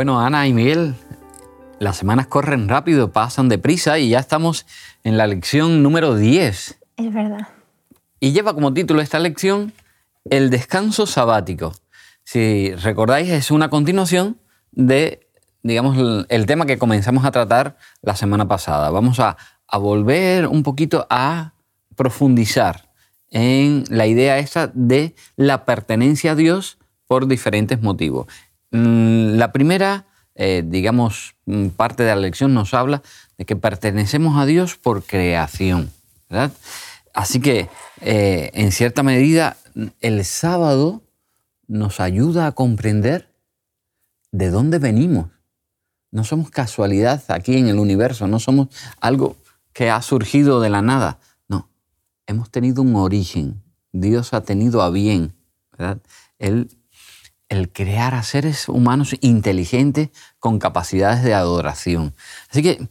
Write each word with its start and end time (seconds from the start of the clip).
Bueno, 0.00 0.18
Ana 0.18 0.48
y 0.48 0.54
Miguel, 0.54 0.94
las 1.78 1.98
semanas 1.98 2.26
corren 2.26 2.70
rápido, 2.70 3.12
pasan 3.12 3.50
deprisa 3.50 3.98
y 3.98 4.08
ya 4.08 4.18
estamos 4.18 4.64
en 5.04 5.18
la 5.18 5.26
lección 5.26 5.82
número 5.82 6.14
10. 6.14 6.78
Es 6.96 7.12
verdad. 7.12 7.48
Y 8.18 8.32
lleva 8.32 8.54
como 8.54 8.72
título 8.72 9.02
esta 9.02 9.18
lección 9.18 9.74
El 10.24 10.48
descanso 10.48 11.04
sabático. 11.04 11.74
Si 12.24 12.74
recordáis, 12.76 13.28
es 13.28 13.50
una 13.50 13.68
continuación 13.68 14.38
de, 14.72 15.28
digamos, 15.62 15.98
el, 16.30 16.46
tema 16.46 16.64
que 16.64 16.78
comenzamos 16.78 17.26
a 17.26 17.30
tratar 17.30 17.76
la 18.00 18.16
semana 18.16 18.48
pasada. 18.48 18.88
Vamos 18.88 19.20
a, 19.20 19.36
a 19.68 19.76
volver 19.76 20.46
un 20.46 20.62
poquito 20.62 21.06
a 21.10 21.52
profundizar 21.94 22.88
en 23.28 23.84
la 23.90 24.06
idea 24.06 24.38
esta 24.38 24.66
de 24.72 25.14
la 25.36 25.66
pertenencia 25.66 26.32
a 26.32 26.36
Dios 26.36 26.78
por 27.06 27.26
diferentes 27.26 27.82
motivos. 27.82 28.28
Mm, 28.70 29.36
la 29.36 29.52
primera, 29.52 30.06
eh, 30.34 30.62
digamos, 30.64 31.34
mm, 31.46 31.68
parte 31.68 32.02
de 32.02 32.10
la 32.10 32.20
lección 32.20 32.54
nos 32.54 32.74
habla 32.74 33.02
de 33.36 33.44
que 33.44 33.56
pertenecemos 33.56 34.38
a 34.38 34.46
Dios 34.46 34.76
por 34.76 35.02
creación, 35.02 35.90
¿verdad? 36.28 36.52
Así 37.12 37.40
que, 37.40 37.68
eh, 38.00 38.50
en 38.54 38.70
cierta 38.70 39.02
medida, 39.02 39.56
el 40.00 40.24
sábado 40.24 41.02
nos 41.66 42.00
ayuda 42.00 42.46
a 42.46 42.52
comprender 42.52 43.32
de 44.32 44.50
dónde 44.50 44.78
venimos. 44.78 45.30
No 46.12 46.24
somos 46.24 46.50
casualidad 46.50 47.22
aquí 47.28 47.56
en 47.56 47.68
el 47.68 47.78
universo, 47.78 48.26
no 48.26 48.40
somos 48.40 48.68
algo 49.00 49.36
que 49.72 49.90
ha 49.90 50.02
surgido 50.02 50.60
de 50.60 50.70
la 50.70 50.82
nada. 50.82 51.18
No, 51.48 51.68
hemos 52.26 52.50
tenido 52.50 52.82
un 52.82 52.96
origen. 52.96 53.62
Dios 53.92 54.34
ha 54.34 54.42
tenido 54.42 54.82
a 54.82 54.90
bien, 54.90 55.34
¿verdad? 55.72 55.98
Él 56.38 56.68
el 57.50 57.70
crear 57.70 58.14
a 58.14 58.22
seres 58.22 58.68
humanos 58.68 59.14
inteligentes 59.20 60.08
con 60.38 60.58
capacidades 60.58 61.22
de 61.22 61.34
adoración. 61.34 62.14
Así 62.50 62.62
que 62.62 62.88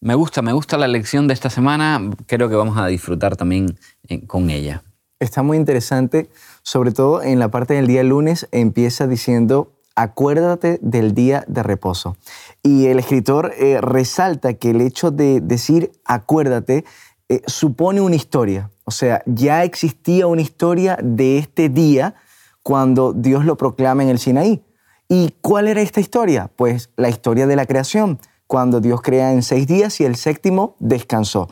me 0.00 0.14
gusta, 0.14 0.42
me 0.42 0.52
gusta 0.52 0.76
la 0.78 0.88
lección 0.88 1.28
de 1.28 1.34
esta 1.34 1.50
semana, 1.50 2.10
creo 2.26 2.48
que 2.48 2.56
vamos 2.56 2.76
a 2.78 2.86
disfrutar 2.86 3.36
también 3.36 3.78
eh, 4.08 4.26
con 4.26 4.50
ella. 4.50 4.82
Está 5.20 5.42
muy 5.42 5.58
interesante, 5.58 6.30
sobre 6.62 6.92
todo 6.92 7.22
en 7.22 7.38
la 7.38 7.50
parte 7.50 7.74
del 7.74 7.86
día 7.86 8.02
lunes 8.02 8.48
empieza 8.50 9.06
diciendo, 9.06 9.74
acuérdate 9.94 10.78
del 10.80 11.14
día 11.14 11.44
de 11.46 11.62
reposo. 11.62 12.16
Y 12.62 12.86
el 12.86 12.98
escritor 12.98 13.52
eh, 13.58 13.78
resalta 13.82 14.54
que 14.54 14.70
el 14.70 14.80
hecho 14.80 15.10
de 15.10 15.42
decir 15.42 15.92
acuérdate 16.06 16.86
eh, 17.28 17.42
supone 17.46 18.00
una 18.00 18.16
historia, 18.16 18.70
o 18.84 18.90
sea, 18.90 19.22
ya 19.26 19.62
existía 19.64 20.26
una 20.26 20.40
historia 20.40 20.98
de 21.02 21.36
este 21.36 21.68
día, 21.68 22.14
cuando 22.62 23.12
Dios 23.12 23.44
lo 23.44 23.56
proclama 23.56 24.02
en 24.02 24.08
el 24.08 24.18
Sinaí. 24.18 24.64
¿Y 25.08 25.34
cuál 25.40 25.68
era 25.68 25.80
esta 25.80 26.00
historia? 26.00 26.50
Pues 26.54 26.90
la 26.96 27.08
historia 27.08 27.46
de 27.46 27.56
la 27.56 27.66
creación, 27.66 28.20
cuando 28.46 28.80
Dios 28.80 29.02
crea 29.02 29.32
en 29.32 29.42
seis 29.42 29.66
días 29.66 30.00
y 30.00 30.04
el 30.04 30.16
séptimo 30.16 30.76
descansó. 30.78 31.48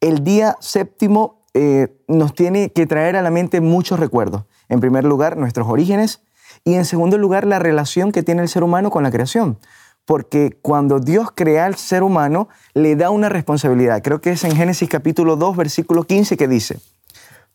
El 0.00 0.24
día 0.24 0.56
séptimo 0.60 1.42
eh, 1.54 1.88
nos 2.06 2.34
tiene 2.34 2.70
que 2.70 2.86
traer 2.86 3.16
a 3.16 3.22
la 3.22 3.30
mente 3.30 3.60
muchos 3.60 3.98
recuerdos. 3.98 4.44
En 4.68 4.80
primer 4.80 5.04
lugar, 5.04 5.36
nuestros 5.36 5.66
orígenes 5.68 6.22
y 6.64 6.74
en 6.74 6.84
segundo 6.84 7.18
lugar, 7.18 7.46
la 7.46 7.58
relación 7.58 8.12
que 8.12 8.22
tiene 8.22 8.42
el 8.42 8.48
ser 8.48 8.62
humano 8.62 8.90
con 8.90 9.02
la 9.02 9.10
creación. 9.10 9.58
Porque 10.04 10.58
cuando 10.62 11.00
Dios 11.00 11.30
crea 11.34 11.66
al 11.66 11.76
ser 11.76 12.02
humano, 12.02 12.48
le 12.74 12.96
da 12.96 13.10
una 13.10 13.28
responsabilidad. 13.28 14.02
Creo 14.02 14.20
que 14.20 14.30
es 14.30 14.44
en 14.44 14.56
Génesis 14.56 14.88
capítulo 14.88 15.36
2, 15.36 15.56
versículo 15.56 16.04
15 16.04 16.36
que 16.36 16.48
dice, 16.48 16.80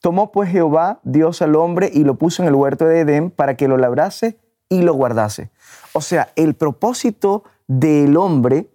Tomó 0.04 0.34
pues 0.34 0.50
Jehová, 0.50 1.00
Dios 1.04 1.42
al 1.42 1.56
hombre, 1.56 1.90
y 1.94 2.04
lo 2.04 2.16
puso 2.16 2.44
en 2.44 2.50
el 2.50 2.56
huerto 2.56 2.84
de 2.84 3.00
Edén 3.00 3.32
para 3.32 3.56
que 3.56 3.70
lo 3.70 3.78
labrase 3.78 4.38
y 4.68 4.82
lo 4.82 4.94
guardase. 4.96 5.50
O 5.94 6.02
sea, 6.02 6.34
el 6.36 6.56
propósito 6.56 7.46
del 7.68 8.18
hombre 8.18 8.68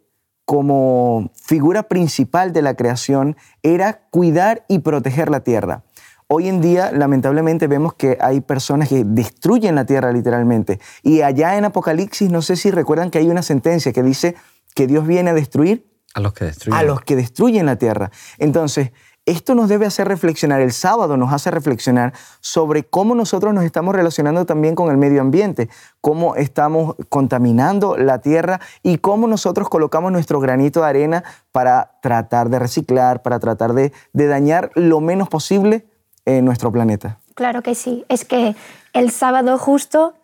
como 0.47 1.31
figura 1.34 1.83
principal 1.83 2.55
de 2.55 2.62
la 2.62 2.72
creación 2.72 3.37
era 3.62 4.09
cuidar 4.09 4.65
y 4.69 4.78
proteger 4.78 5.28
la 5.28 5.41
tierra. 5.41 5.84
Hoy 6.28 6.49
en 6.49 6.62
día, 6.62 6.93
lamentablemente, 6.93 7.66
vemos 7.66 7.93
que 7.93 8.16
hay 8.22 8.41
personas 8.41 8.89
que 8.89 9.05
destruyen 9.05 9.75
la 9.75 9.84
tierra 9.84 10.10
literalmente. 10.12 10.81
Y 11.03 11.21
allá 11.21 11.59
en 11.59 11.66
Apocalipsis, 11.66 12.31
no 12.31 12.41
sé 12.41 12.56
si 12.56 12.71
recuerdan 12.71 13.10
que 13.10 13.19
hay 13.19 13.28
una 13.28 13.43
sentencia 13.43 13.93
que 13.93 14.03
dice 14.03 14.34
que 14.75 14.87
Dios 14.87 15.06
viene 15.06 15.28
a 15.28 15.34
destruir 15.34 15.87
a 16.15 16.21
los 16.21 16.33
que 16.33 16.47
destruyen, 16.47 16.81
a 16.81 16.83
los 16.84 17.03
que 17.03 17.16
destruyen 17.16 17.66
la 17.66 17.77
tierra. 17.77 18.10
Entonces, 18.39 18.93
esto 19.28 19.55
nos 19.55 19.69
debe 19.69 19.84
hacer 19.84 20.09
reflexionar, 20.09 20.61
el 20.61 20.72
sábado 20.72 21.16
nos 21.16 21.33
hace 21.33 21.50
reflexionar 21.50 22.15
sobre 22.41 22.84
cómo 22.84 23.15
nosotros 23.15 23.53
nos 23.53 23.65
estamos 23.65 23.94
relacionando 23.94 24.47
también 24.47 24.75
con 24.75 24.91
el 24.91 24.97
medio 24.97 25.21
ambiente, 25.21 25.69
cómo 26.00 26.34
estamos 26.34 26.97
contaminando 27.11 27.97
la 27.99 28.21
tierra 28.21 28.61
y 28.83 28.99
cómo 28.99 29.27
nosotros 29.27 29.69
colocamos 29.69 30.12
nuestro 30.12 30.41
granito 30.41 30.81
de 30.81 30.87
arena 30.87 31.25
para 31.53 31.99
tratar 32.00 32.49
de 32.49 32.59
reciclar, 32.59 33.22
para 33.22 33.39
tratar 33.39 33.75
de, 33.75 33.93
dañar 34.12 34.71
lo 34.75 35.00
menos 35.00 35.28
posible 35.28 35.87
en 36.25 36.45
nuestro 36.45 36.72
planeta. 36.72 37.19
Claro 37.34 37.62
que 37.62 37.75
sí, 37.75 38.05
es 38.09 38.25
que 38.25 38.56
el 38.95 39.10
sábado 39.10 39.59
justo 39.59 40.15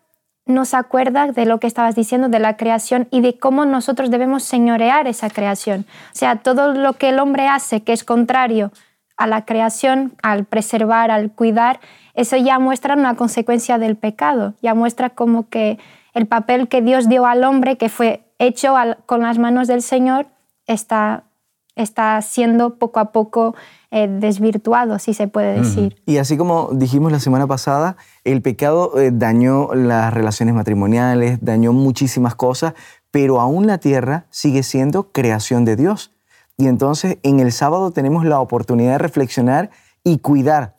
nos 0.47 0.73
acuerda 0.73 1.31
de 1.31 1.45
lo 1.45 1.59
que 1.59 1.67
estabas 1.67 1.95
diciendo, 1.95 2.29
de 2.29 2.39
la 2.39 2.57
creación 2.57 3.07
y 3.11 3.21
de 3.21 3.37
cómo 3.37 3.65
nosotros 3.65 4.11
debemos 4.11 4.43
señorear 4.43 5.07
esa 5.07 5.29
creación. 5.29 5.85
O 6.13 6.17
sea, 6.17 6.37
todo 6.37 6.73
lo 6.73 6.93
que 6.93 7.09
el 7.09 7.19
hombre 7.19 7.47
hace 7.47 7.81
que 7.81 7.93
es 7.93 8.03
contrario 8.03 8.71
a 9.17 9.27
la 9.27 9.45
creación, 9.45 10.13
al 10.21 10.45
preservar, 10.45 11.11
al 11.11 11.31
cuidar, 11.31 11.79
eso 12.13 12.37
ya 12.37 12.59
muestra 12.59 12.95
una 12.95 13.15
consecuencia 13.15 13.77
del 13.77 13.95
pecado, 13.95 14.53
ya 14.61 14.73
muestra 14.73 15.09
como 15.09 15.49
que 15.49 15.77
el 16.13 16.27
papel 16.27 16.67
que 16.67 16.81
Dios 16.81 17.09
dio 17.09 17.25
al 17.25 17.43
hombre, 17.43 17.77
que 17.77 17.89
fue 17.89 18.23
hecho 18.39 18.73
con 19.05 19.21
las 19.21 19.37
manos 19.37 19.67
del 19.67 19.81
Señor, 19.81 20.27
está, 20.65 21.23
está 21.75 22.21
siendo 22.21 22.75
poco 22.75 22.99
a 22.99 23.11
poco 23.11 23.55
eh, 23.91 24.07
desvirtuado, 24.07 24.97
si 24.99 25.13
se 25.13 25.27
puede 25.27 25.59
decir. 25.59 26.01
Y 26.05 26.17
así 26.17 26.37
como 26.37 26.69
dijimos 26.71 27.11
la 27.11 27.19
semana 27.19 27.47
pasada, 27.47 27.97
el 28.23 28.41
pecado 28.41 28.97
eh, 28.99 29.11
dañó 29.13 29.73
las 29.73 30.13
relaciones 30.13 30.55
matrimoniales, 30.55 31.39
dañó 31.41 31.73
muchísimas 31.73 32.35
cosas, 32.35 32.73
pero 33.11 33.39
aún 33.39 33.67
la 33.67 33.77
tierra 33.77 34.25
sigue 34.29 34.63
siendo 34.63 35.11
creación 35.11 35.65
de 35.65 35.75
Dios. 35.75 36.14
Y 36.57 36.67
entonces 36.67 37.17
en 37.23 37.39
el 37.39 37.51
sábado 37.51 37.91
tenemos 37.91 38.25
la 38.25 38.39
oportunidad 38.39 38.93
de 38.93 38.97
reflexionar 38.99 39.71
y 40.03 40.19
cuidar. 40.19 40.75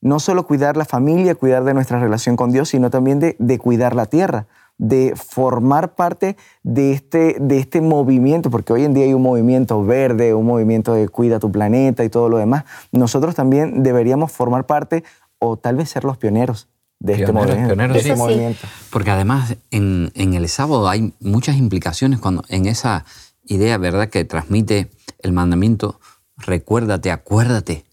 No 0.00 0.18
solo 0.18 0.46
cuidar 0.46 0.76
la 0.76 0.84
familia, 0.84 1.34
cuidar 1.34 1.64
de 1.64 1.74
nuestra 1.74 2.00
relación 2.00 2.36
con 2.36 2.50
Dios, 2.50 2.70
sino 2.70 2.90
también 2.90 3.20
de, 3.20 3.58
cuidar 3.58 3.94
la 3.94 4.06
tierra, 4.06 4.46
de 4.78 5.14
formar 5.14 5.94
parte 5.94 6.36
de 6.62 6.92
este, 6.92 7.36
de 7.38 7.58
este 7.58 7.82
movimiento, 7.82 8.50
porque 8.50 8.72
hoy 8.72 8.84
en 8.84 8.94
día 8.94 9.04
hay 9.04 9.12
un 9.12 9.22
movimiento 9.22 9.84
verde, 9.84 10.32
un 10.32 10.46
movimiento 10.46 10.94
de 10.94 11.08
cuida 11.08 11.38
tu 11.38 11.52
planeta 11.52 12.02
y 12.02 12.08
todo 12.08 12.30
lo 12.30 12.38
demás. 12.38 12.64
Nosotros 12.92 13.34
también 13.34 13.82
deberíamos 13.82 14.32
formar 14.32 14.64
parte 14.64 15.04
o 15.38 15.58
tal 15.58 15.76
vez 15.76 15.90
ser 15.90 16.04
los 16.04 16.16
pioneros 16.16 16.68
de 16.98 17.14
este 17.14 17.32
movimiento. 17.32 18.16
movimiento. 18.16 18.66
Porque 18.90 19.10
además 19.10 19.56
en, 19.70 20.10
en, 20.14 20.34
el 20.34 20.48
sábado 20.48 20.88
hay 20.88 21.12
muchas 21.20 21.56
implicaciones 21.56 22.20
cuando 22.20 22.42
en 22.48 22.66
esa 22.66 23.04
idea, 23.44 23.78
¿verdad?, 23.78 24.08
que 24.08 24.24
transmite 24.24 24.90
el 25.22 25.32
mandamiento, 25.32 26.00
recuérdate, 26.36 27.10
acuérdate. 27.10 27.84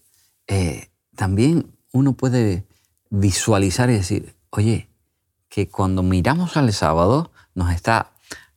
Eh, 0.46 0.88
también 1.16 1.74
uno 1.92 2.14
puede 2.14 2.66
visualizar 3.10 3.90
y 3.90 3.94
decir, 3.94 4.34
oye, 4.50 4.88
que 5.48 5.68
cuando 5.68 6.02
miramos 6.02 6.56
al 6.56 6.72
sábado 6.72 7.32
nos 7.54 7.72
está 7.72 8.12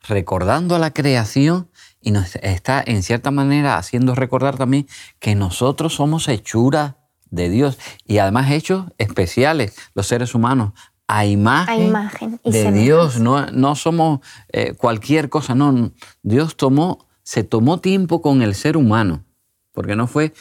recordando 0.07 0.75
a 0.75 0.79
la 0.79 0.91
creación 0.91 1.69
y 2.01 2.11
nos 2.11 2.35
está 2.37 2.83
en 2.85 3.03
cierta 3.03 3.31
manera 3.31 3.77
haciendo 3.77 4.15
recordar 4.15 4.57
también 4.57 4.87
que 5.19 5.35
nosotros 5.35 5.95
somos 5.95 6.27
hechuras 6.27 6.95
de 7.29 7.49
Dios 7.49 7.77
y 8.05 8.17
además 8.17 8.51
hechos 8.51 8.85
especiales, 8.97 9.75
los 9.93 10.07
seres 10.07 10.35
humanos, 10.35 10.73
a 11.07 11.25
imagen, 11.25 12.39
de 12.43 12.71
Dios, 12.71 13.19
no, 13.19 13.45
no 13.47 13.75
somos 13.75 14.21
eh, 14.53 14.73
cualquier 14.75 15.29
cosa, 15.29 15.55
no, 15.55 15.91
Dios 16.23 16.55
tomó 16.55 17.05
se 17.31 17.45
tomó 17.45 17.79
tiempo 17.79 18.21
con 18.21 18.41
el 18.41 18.55
ser 18.55 18.75
humano, 18.75 19.23
porque 19.71 19.95
no 19.95 20.07
fue 20.07 20.33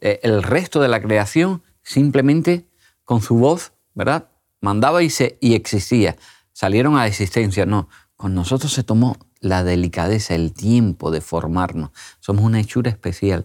eh, 0.00 0.18
el 0.22 0.42
resto 0.42 0.80
de 0.80 0.88
la 0.88 1.02
creación 1.02 1.62
simplemente 1.82 2.66
con 3.04 3.20
su 3.20 3.34
voz, 3.34 3.74
¿verdad? 3.92 4.30
Mandaba 4.62 5.02
y, 5.02 5.10
se, 5.10 5.36
y 5.42 5.52
existía. 5.52 6.16
Salieron 6.54 6.96
a 6.96 7.06
existencia, 7.06 7.66
no. 7.66 7.90
Con 8.16 8.34
nosotros 8.34 8.72
se 8.72 8.82
tomó 8.82 9.18
la 9.40 9.62
delicadeza, 9.62 10.34
el 10.34 10.54
tiempo 10.54 11.10
de 11.10 11.20
formarnos. 11.20 11.90
Somos 12.18 12.46
una 12.46 12.60
hechura 12.60 12.90
especial, 12.90 13.44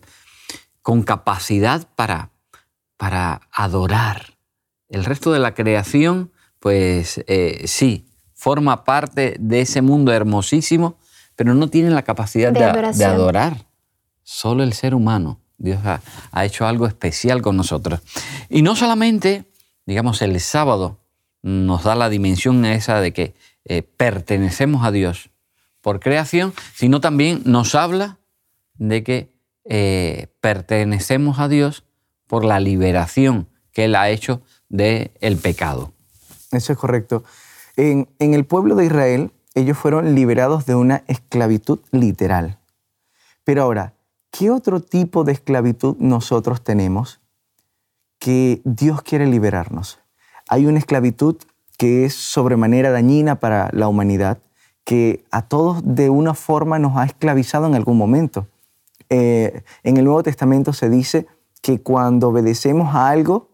con 0.82 1.04
capacidad 1.04 1.86
para, 1.98 2.32
para 2.96 3.42
adorar. 3.52 4.38
El 4.88 5.04
resto 5.04 5.34
de 5.34 5.40
la 5.40 5.54
creación, 5.54 6.32
pues 6.62 7.22
eh, 7.28 7.64
sí, 7.66 8.08
forma 8.34 8.86
parte 8.86 9.36
de 9.42 9.60
ese 9.60 9.82
mundo 9.82 10.14
hermosísimo 10.14 10.98
pero 11.36 11.54
no 11.54 11.68
tienen 11.68 11.96
la 11.96 12.04
capacidad 12.04 12.52
de, 12.52 12.64
adorar. 13.06 13.66
Solo 14.24 14.64
el 14.64 14.74
ser 14.74 14.96
humano. 14.96 15.40
Dios 15.58 15.80
ha, 15.86 16.46
hecho 16.46 16.68
algo 16.68 16.88
especial 16.88 17.42
con 17.42 17.56
nosotros. 17.56 18.02
Y 18.50 18.62
no 18.62 18.76
solamente, 18.76 19.46
digamos, 19.86 20.22
el 20.22 20.40
sábado 20.40 21.00
nos 21.42 21.84
da 21.84 21.96
la 21.96 22.10
dimensión 22.10 22.66
esa 22.66 23.00
de 23.00 23.14
que 23.14 23.34
eh, 23.66 23.82
pertenecemos 23.82 24.86
a 24.86 24.92
Dios, 24.92 25.30
por 25.82 26.00
creación, 26.00 26.54
sino 26.74 27.02
también 27.02 27.42
nos 27.46 27.76
habla 27.76 28.18
de 28.76 29.04
que 29.04 29.34
eh, 29.66 30.28
pertenecemos 30.40 31.40
a 31.40 31.50
Dios 31.50 31.84
por 32.28 32.46
la 32.46 32.60
liberación 32.60 33.50
que 33.72 33.86
Él 33.86 33.96
ha 33.96 34.10
hecho 34.10 34.42
del 34.70 35.12
el 35.20 35.38
pecado. 35.38 35.94
Eso 36.52 36.72
es 36.72 36.80
correcto. 36.80 37.24
En, 37.76 38.10
en 38.20 38.34
el 38.34 38.46
pueblo 38.46 38.76
de 38.76 38.86
Israel, 38.86 39.32
ellos 39.56 39.78
fueron 39.78 40.16
liberados 40.16 40.66
de 40.66 40.76
una 40.76 41.04
esclavitud 41.08 41.80
literal. 41.92 42.60
Pero 43.44 43.64
ahora, 43.64 43.94
¿qué 44.32 44.50
otro 44.50 44.82
tipo 44.82 45.24
de 45.24 45.34
esclavitud 45.34 45.96
nosotros 46.00 46.64
tenemos 46.64 47.22
que 48.20 48.62
Dios 48.64 49.02
quiere 49.02 49.28
liberarnos? 49.28 50.00
Hay 50.50 50.66
una 50.66 50.80
esclavitud 50.80 51.38
que 51.78 52.06
es 52.06 52.14
sobremanera 52.14 52.92
dañina 52.92 53.40
para 53.40 53.70
la 53.74 53.88
humanidad, 53.88 54.40
que 54.84 55.24
a 55.32 55.44
todos 55.44 55.82
de 55.84 56.10
una 56.10 56.34
forma 56.34 56.80
nos 56.80 56.98
ha 56.98 57.06
esclavizado 57.06 57.68
en 57.68 57.76
algún 57.76 57.98
momento. 57.98 58.48
Eh, 59.10 59.64
en 59.84 59.98
el 59.98 60.06
Nuevo 60.06 60.24
Testamento 60.24 60.74
se 60.74 60.90
dice 60.90 61.28
que 61.62 61.82
cuando 61.82 62.30
obedecemos 62.30 62.94
a 62.96 63.10
algo, 63.10 63.50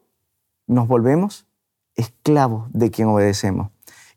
nos 0.67 0.87
volvemos 0.87 1.45
esclavos 1.95 2.67
de 2.71 2.91
quien 2.91 3.09
obedecemos. 3.09 3.69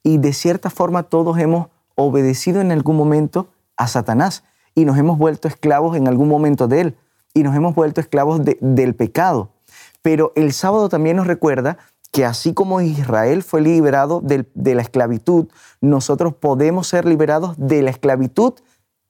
Y 0.02 0.18
de 0.18 0.32
cierta 0.32 0.70
forma 0.70 1.04
todos 1.04 1.38
hemos 1.38 1.68
obedecido 1.94 2.60
en 2.60 2.72
algún 2.72 2.96
momento 2.96 3.48
a 3.76 3.86
Satanás 3.88 4.44
y 4.74 4.84
nos 4.84 4.98
hemos 4.98 5.18
vuelto 5.18 5.48
esclavos 5.48 5.96
en 5.96 6.08
algún 6.08 6.28
momento 6.28 6.68
de 6.68 6.80
él 6.80 6.96
y 7.34 7.42
nos 7.42 7.54
hemos 7.54 7.74
vuelto 7.74 8.00
esclavos 8.00 8.40
del 8.44 8.94
pecado. 8.94 9.50
Pero 10.02 10.32
el 10.34 10.52
sábado 10.52 10.88
también 10.88 11.16
nos 11.16 11.26
recuerda 11.26 11.78
que 12.10 12.24
así 12.24 12.52
como 12.52 12.80
Israel 12.80 13.42
fue 13.42 13.62
liberado 13.62 14.20
de, 14.20 14.46
de 14.54 14.74
la 14.74 14.82
esclavitud, 14.82 15.48
nosotros 15.80 16.34
podemos 16.34 16.86
ser 16.86 17.06
liberados 17.06 17.54
de 17.56 17.82
la 17.82 17.90
esclavitud 17.90 18.54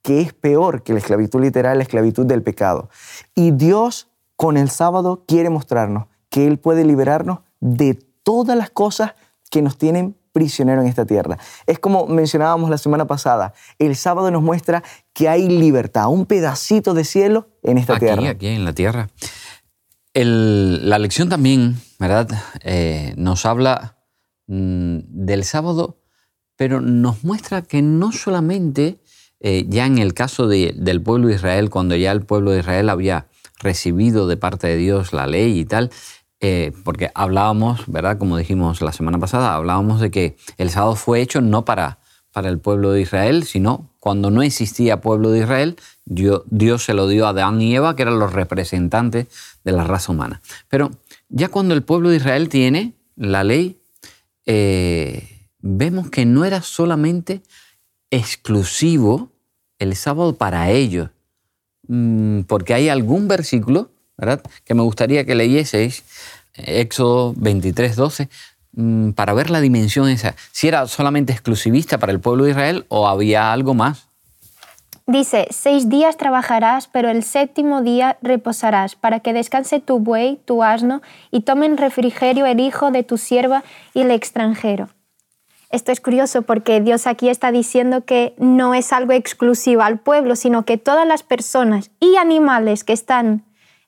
que 0.03 0.21
es 0.21 0.33
peor 0.33 0.83
que 0.83 0.93
la 0.93 0.99
esclavitud 0.99 1.41
literal, 1.41 1.79
la 1.79 1.85
esclavitud 1.85 2.27
del 2.27 2.43
pecado. 2.43 2.91
Y 3.35 3.53
Dios 3.53 4.09
con 4.37 4.57
el 4.57 4.69
sábado 4.69 5.25
quiere 5.27 5.49
mostrarnos 5.49 6.07
que 6.29 6.47
Él 6.47 6.59
puede 6.59 6.85
liberarnos 6.85 7.41
de 7.61 7.95
todas 8.23 8.57
las 8.57 8.71
cosas 8.71 9.15
que 9.51 9.63
nos 9.63 9.79
tienen 9.79 10.17
prisioneros 10.33 10.85
en 10.85 10.89
esta 10.89 11.07
tierra. 11.07 11.39
Es 11.67 11.79
como 11.79 12.07
mencionábamos 12.07 12.71
la 12.71 12.79
semana 12.79 13.07
pasada, 13.07 13.55
el 13.79 13.97
sábado 13.97 14.31
nos 14.31 14.43
muestra 14.43 14.83
que 15.13 15.29
hay 15.29 15.49
libertad, 15.49 16.09
un 16.09 16.27
pedacito 16.27 16.95
de 16.95 17.05
cielo 17.05 17.49
en 17.63 17.79
esta 17.79 17.99
tierra. 17.99 18.31
Aquí, 18.31 18.49
en 18.49 18.65
la 18.65 18.73
tierra. 18.73 19.09
la 20.15 20.99
lección 20.99 21.29
también, 21.29 21.77
¿verdad? 21.99 22.29
Eh, 22.63 23.15
nos 23.17 23.47
habla 23.47 23.99
mm, 24.47 24.99
del 25.07 25.45
sábado, 25.45 26.01
pero 26.57 26.81
nos 26.81 27.25
muestra 27.25 27.63
que 27.63 27.83
no 27.83 28.13
solamente 28.13 29.01
eh, 29.41 29.67
ya 29.69 29.87
en 29.87 29.99
el 29.99 30.15
caso 30.15 30.47
del 30.47 31.03
pueblo 31.03 31.29
de 31.29 31.35
Israel, 31.35 31.69
cuando 31.69 31.97
ya 31.97 32.13
el 32.13 32.23
pueblo 32.23 32.53
de 32.53 32.61
Israel 32.61 32.89
había 32.89 33.27
recibido 33.59 34.29
de 34.29 34.37
parte 34.37 34.69
de 34.69 34.77
Dios 34.77 35.13
la 35.13 35.27
ley 35.27 35.59
y 35.59 35.65
tal, 35.65 35.91
eh, 36.45 36.73
porque 36.83 37.13
hablábamos, 37.15 37.85
¿verdad? 37.87 38.19
Como 38.19 38.37
dijimos 38.37 38.83
la 38.83 38.93
semana 38.93 39.21
pasada, 39.21 39.55
hablábamos 39.55 40.01
de 40.01 40.11
que 40.11 40.37
el 40.59 40.71
sábado 40.71 40.97
fue 40.97 41.21
hecho 41.21 41.41
no 41.41 41.65
para, 41.65 42.01
para 42.33 42.49
el 42.49 42.59
pueblo 42.59 42.91
de 42.91 43.01
Israel, 43.01 43.45
sino 43.45 43.93
cuando 44.01 44.33
no 44.33 44.43
existía 44.43 45.01
pueblo 45.01 45.31
de 45.31 45.39
Israel, 45.39 45.77
Dios, 46.05 46.83
se 46.83 46.95
lo 46.95 47.07
dio 47.07 47.27
a 47.27 47.29
Adán 47.29 47.63
y 47.63 47.77
Eva, 47.77 47.95
que 47.95 48.03
eran 48.03 48.19
los 48.19 48.33
representantes 48.33 49.29
de 49.63 49.71
la 49.71 49.85
raza 49.85 50.11
humana. 50.11 50.43
Pero 50.69 50.91
ya 51.29 51.47
cuando 51.47 51.75
el 51.75 51.85
pueblo 51.85 52.11
de 52.11 52.17
Israel 52.17 52.49
tiene 52.49 52.95
la 53.15 53.45
ley, 53.45 53.81
eh, 54.45 55.47
vemos 55.61 56.11
que 56.11 56.27
no 56.27 56.45
era 56.45 56.61
solamente 56.61 57.43
exclusivo 58.11 59.31
el 59.79 59.95
sábado 59.95 60.35
para 60.35 60.73
ellos, 60.73 61.11
mm, 61.87 62.41
porque 62.49 62.75
hay 62.75 62.89
algún 62.89 63.29
versículo, 63.29 63.92
que 64.65 64.75
me 64.75 64.83
gustaría 64.83 65.25
que 65.25 65.35
leyeseis, 65.35 66.05
Éxodo 66.55 67.35
23, 67.37 67.97
12, 67.97 68.29
mm, 68.73 69.11
para 69.13 69.33
ver 69.35 69.51
la 69.51 69.61
dimensión 69.61 70.09
esa, 70.09 70.35
si 70.51 70.69
era 70.69 70.87
solamente 70.87 71.33
exclusivista 71.33 71.99
para 71.99 72.13
el 72.13 72.21
pueblo 72.21 72.45
de 72.45 72.51
Israel 72.51 72.85
o 72.89 73.09
había 73.09 73.53
algo 73.53 73.75
más. 73.75 74.09
Dice, 75.07 75.49
seis 75.51 75.89
días 75.89 76.17
trabajarás, 76.17 76.87
pero 76.87 77.11
el 77.11 77.25
séptimo 77.25 77.83
día 77.83 78.19
reposarás, 78.23 78.95
para 78.95 79.19
que 79.19 79.33
descanse 79.33 79.81
tu 79.81 79.99
buey, 79.99 80.41
tu 80.45 80.63
asno, 80.63 81.03
y 81.33 81.41
tomen 81.41 81.77
refrigerio 81.77 82.47
el 82.47 82.61
hijo 82.61 82.93
de 82.93 83.03
tu 83.03 83.19
sierva 83.19 83.65
y 83.95 84.03
el 84.03 84.13
extranjero. 84.13 84.89
Esto 85.71 85.91
es 85.91 86.01
curioso 86.01 86.43
porque 86.43 86.81
Dios 86.81 87.07
aquí 87.07 87.31
está 87.31 87.51
diciendo 87.51 88.05
que 88.05 88.35
no 88.39 88.75
es 88.75 88.93
algo 88.93 89.13
exclusivo 89.13 89.83
al 89.83 89.99
pueblo, 89.99 90.37
sino 90.37 90.65
que 90.65 90.77
todas 90.77 91.07
las 91.07 91.23
personas 91.23 91.91
y 91.99 92.17
animales 92.17 92.85
que 92.85 92.93
están 92.93 93.43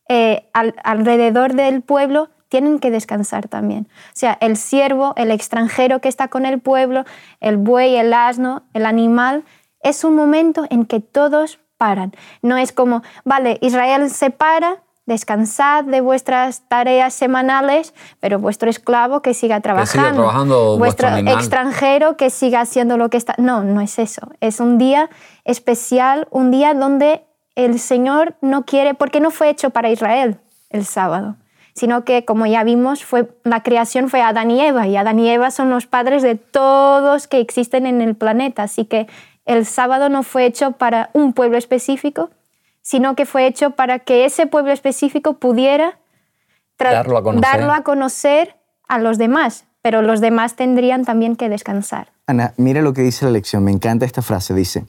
eh, 0.08 0.48
alrededor 0.52 1.54
del 1.54 1.82
pueblo 1.82 2.30
tienen 2.48 2.78
que 2.78 2.90
descansar 2.90 3.48
también. 3.48 3.88
O 3.90 4.12
sea, 4.12 4.38
el 4.40 4.56
siervo, 4.56 5.14
el 5.16 5.30
extranjero 5.30 6.00
que 6.00 6.08
está 6.08 6.28
con 6.28 6.46
el 6.46 6.60
pueblo, 6.60 7.04
el 7.40 7.56
buey, 7.56 7.96
el 7.96 8.12
asno, 8.12 8.62
el 8.74 8.86
animal, 8.86 9.44
es 9.80 10.04
un 10.04 10.14
momento 10.14 10.64
en 10.70 10.86
que 10.86 11.00
todos 11.00 11.58
paran. 11.78 12.12
No 12.42 12.56
es 12.56 12.72
como, 12.72 13.02
vale, 13.24 13.58
Israel 13.60 14.08
se 14.10 14.30
para, 14.30 14.82
descansad 15.06 15.84
de 15.84 16.00
vuestras 16.00 16.62
tareas 16.68 17.12
semanales, 17.12 17.92
pero 18.20 18.38
vuestro 18.38 18.70
esclavo 18.70 19.20
que 19.20 19.34
siga 19.34 19.60
trabajando, 19.60 20.78
vuestro 20.78 21.08
extranjero 21.08 22.16
que 22.16 22.30
siga 22.30 22.60
haciendo 22.60 22.96
lo 22.96 23.10
que 23.10 23.16
está. 23.16 23.34
No, 23.36 23.64
no 23.64 23.80
es 23.80 23.98
eso. 23.98 24.28
Es 24.40 24.60
un 24.60 24.78
día 24.78 25.10
especial, 25.44 26.26
un 26.30 26.50
día 26.50 26.72
donde 26.72 27.26
el 27.54 27.78
Señor 27.78 28.34
no 28.40 28.64
quiere, 28.64 28.94
porque 28.94 29.20
no 29.20 29.30
fue 29.30 29.50
hecho 29.50 29.70
para 29.70 29.90
Israel 29.90 30.38
el 30.70 30.84
sábado, 30.84 31.36
sino 31.74 32.04
que, 32.04 32.24
como 32.24 32.46
ya 32.46 32.64
vimos, 32.64 33.04
fue, 33.04 33.28
la 33.44 33.62
creación 33.62 34.08
fue 34.08 34.22
Adán 34.22 34.50
y 34.50 34.60
Eva, 34.60 34.86
y 34.86 34.96
Adán 34.96 35.18
y 35.18 35.28
Eva 35.28 35.50
son 35.50 35.70
los 35.70 35.86
padres 35.86 36.22
de 36.22 36.34
todos 36.34 37.28
que 37.28 37.40
existen 37.40 37.86
en 37.86 38.00
el 38.00 38.16
planeta. 38.16 38.64
Así 38.64 38.84
que 38.84 39.06
el 39.44 39.66
sábado 39.66 40.08
no 40.08 40.22
fue 40.22 40.46
hecho 40.46 40.72
para 40.72 41.10
un 41.12 41.32
pueblo 41.32 41.56
específico, 41.56 42.30
sino 42.82 43.14
que 43.14 43.26
fue 43.26 43.46
hecho 43.46 43.70
para 43.70 44.00
que 44.00 44.24
ese 44.24 44.46
pueblo 44.46 44.72
específico 44.72 45.34
pudiera 45.34 45.98
darlo 46.78 47.16
a, 47.72 47.82
conocer. 47.82 48.56
a 48.88 48.98
los 48.98 49.16
demás, 49.16 49.64
pero 49.84 50.00
los 50.00 50.22
demás 50.22 50.56
tendrían 50.56 51.04
también 51.04 51.36
que 51.36 51.50
descansar. 51.50 52.08
Ana, 52.26 52.54
mira 52.56 52.80
lo 52.80 52.94
que 52.94 53.02
dice 53.02 53.26
la 53.26 53.30
lección, 53.30 53.62
me 53.64 53.70
encanta 53.70 54.06
esta 54.06 54.22
frase, 54.22 54.54
dice, 54.54 54.86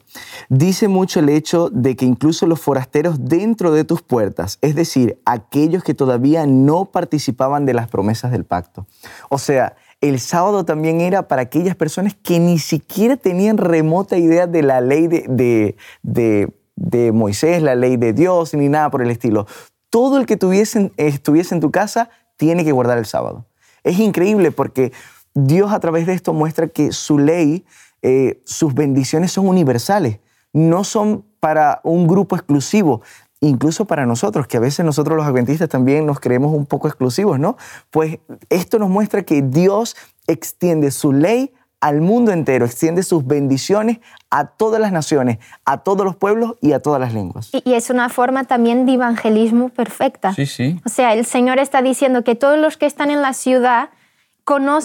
dice 0.48 0.88
mucho 0.88 1.20
el 1.20 1.28
hecho 1.28 1.68
de 1.68 1.96
que 1.96 2.06
incluso 2.06 2.46
los 2.46 2.62
forasteros 2.62 3.26
dentro 3.26 3.72
de 3.72 3.84
tus 3.84 4.00
puertas, 4.00 4.58
es 4.62 4.74
decir, 4.74 5.20
aquellos 5.26 5.84
que 5.84 5.92
todavía 5.92 6.46
no 6.46 6.86
participaban 6.86 7.66
de 7.66 7.74
las 7.74 7.88
promesas 7.88 8.32
del 8.32 8.44
pacto. 8.44 8.86
O 9.28 9.36
sea, 9.36 9.76
el 10.00 10.18
sábado 10.18 10.64
también 10.64 11.02
era 11.02 11.28
para 11.28 11.42
aquellas 11.42 11.76
personas 11.76 12.14
que 12.14 12.38
ni 12.38 12.58
siquiera 12.58 13.18
tenían 13.18 13.58
remota 13.58 14.16
idea 14.16 14.46
de 14.46 14.62
la 14.62 14.80
ley 14.80 15.08
de, 15.08 15.76
de 16.02 16.48
de 16.76 17.10
Moisés, 17.10 17.62
la 17.62 17.74
ley 17.74 17.96
de 17.96 18.12
Dios, 18.12 18.54
ni 18.54 18.68
nada 18.68 18.90
por 18.90 19.02
el 19.02 19.10
estilo. 19.10 19.46
Todo 19.90 20.18
el 20.18 20.26
que 20.26 20.36
tuviese, 20.36 20.92
estuviese 20.96 21.54
en 21.54 21.60
tu 21.60 21.70
casa 21.70 22.10
tiene 22.36 22.64
que 22.64 22.72
guardar 22.72 22.98
el 22.98 23.06
sábado. 23.06 23.46
Es 23.86 24.00
increíble 24.00 24.50
porque 24.50 24.92
Dios 25.32 25.72
a 25.72 25.78
través 25.78 26.06
de 26.06 26.12
esto 26.12 26.32
muestra 26.32 26.66
que 26.66 26.90
su 26.90 27.20
ley, 27.20 27.64
eh, 28.02 28.42
sus 28.44 28.74
bendiciones 28.74 29.30
son 29.30 29.46
universales, 29.46 30.18
no 30.52 30.82
son 30.82 31.24
para 31.38 31.80
un 31.84 32.08
grupo 32.08 32.34
exclusivo, 32.34 33.02
incluso 33.40 33.84
para 33.84 34.04
nosotros, 34.04 34.48
que 34.48 34.56
a 34.56 34.60
veces 34.60 34.84
nosotros 34.84 35.16
los 35.16 35.24
adventistas 35.24 35.68
también 35.68 36.04
nos 36.04 36.18
creemos 36.18 36.52
un 36.52 36.66
poco 36.66 36.88
exclusivos, 36.88 37.38
¿no? 37.38 37.56
Pues 37.92 38.18
esto 38.50 38.80
nos 38.80 38.90
muestra 38.90 39.22
que 39.22 39.40
Dios 39.40 39.94
extiende 40.26 40.90
su 40.90 41.12
ley 41.12 41.54
al 41.80 42.00
mundo 42.00 42.32
entero, 42.32 42.64
extiende 42.64 43.02
sus 43.02 43.26
bendiciones 43.26 43.98
a 44.30 44.46
todas 44.46 44.80
las 44.80 44.92
naciones, 44.92 45.38
a 45.64 45.78
todos 45.78 46.04
los 46.04 46.16
pueblos 46.16 46.54
y 46.60 46.72
a 46.72 46.80
todas 46.80 47.00
las 47.00 47.12
lenguas. 47.12 47.50
Y, 47.52 47.74
es 47.74 47.90
una 47.90 48.08
forma 48.08 48.44
también 48.44 48.86
de 48.86 48.94
evangelismo 48.94 49.68
perfecta. 49.68 50.34
Sí, 50.34 50.46
sí. 50.46 50.80
O 50.84 50.88
sea, 50.88 51.14
el 51.14 51.26
Señor 51.26 51.58
está 51.58 51.82
diciendo 51.82 52.24
que 52.24 52.34
todos 52.34 52.58
los 52.58 52.76
que 52.76 52.86
están 52.86 53.10
en 53.10 53.22
la 53.22 53.34
ciudad 53.34 53.90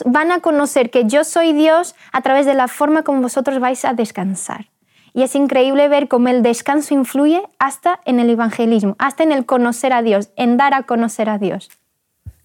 van 0.05 0.31
a 0.31 0.39
conocer 0.39 0.89
que 0.89 1.05
yo 1.05 1.23
soy 1.23 1.53
Dios 1.53 1.95
a 2.11 2.21
través 2.21 2.45
de 2.45 2.55
la 2.55 2.67
forma 2.67 3.03
como 3.03 3.21
vosotros 3.21 3.59
vais 3.59 3.85
a 3.85 3.93
descansar. 3.93 4.69
Y 5.13 5.23
es 5.23 5.35
increíble 5.35 5.87
ver 5.87 6.07
cómo 6.07 6.29
el 6.29 6.41
descanso 6.41 6.93
influye 6.93 7.43
hasta 7.59 7.99
en 8.05 8.19
el 8.19 8.29
evangelismo, 8.29 8.95
hasta 8.97 9.23
en 9.23 9.31
el 9.31 9.45
conocer 9.45 9.93
a 9.93 10.01
Dios, 10.01 10.29
en 10.35 10.57
dar 10.57 10.73
a 10.73 10.83
conocer 10.83 11.29
a 11.29 11.37
Dios. 11.37 11.69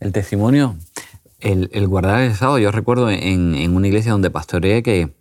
El 0.00 0.12
testimonio 0.12 0.76
el, 1.40 1.86
guardar 1.86 2.22
el 2.22 2.34
sábado, 2.34 2.58
yo 2.58 2.70
recuerdo 2.70 3.10
en, 3.10 3.74
una 3.74 3.86
iglesia 3.86 4.12
donde 4.12 4.30
pastoreé 4.30 4.82
que 4.82 5.14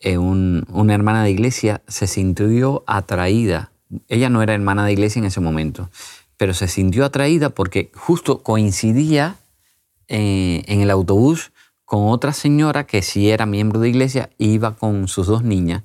eh, 0.00 0.18
una 0.18 0.94
hermana 0.94 1.24
de 1.24 1.30
iglesia 1.30 1.82
se 1.88 2.06
sintió 2.06 2.84
atraída. 2.86 3.72
Ella 4.08 4.28
no 4.28 4.42
era 4.42 4.54
hermana 4.54 4.84
de 4.84 4.92
iglesia 4.92 5.20
en 5.20 5.26
ese 5.26 5.40
momento, 5.40 5.90
pero 6.36 6.54
se 6.54 6.68
sintió 6.68 7.04
atraída 7.04 7.50
porque 7.50 7.90
justo 7.94 8.42
coincidía 8.42 9.36
eh, 10.08 10.62
en 10.66 10.80
el 10.80 10.90
autobús 10.90 11.52
con 11.84 12.08
otra 12.08 12.32
señora 12.32 12.86
que 12.86 13.02
sí 13.02 13.30
era 13.30 13.46
miembro 13.46 13.80
de 13.80 13.88
iglesia, 13.88 14.30
iba 14.38 14.76
con 14.76 15.08
sus 15.08 15.26
dos 15.26 15.42
niñas 15.42 15.84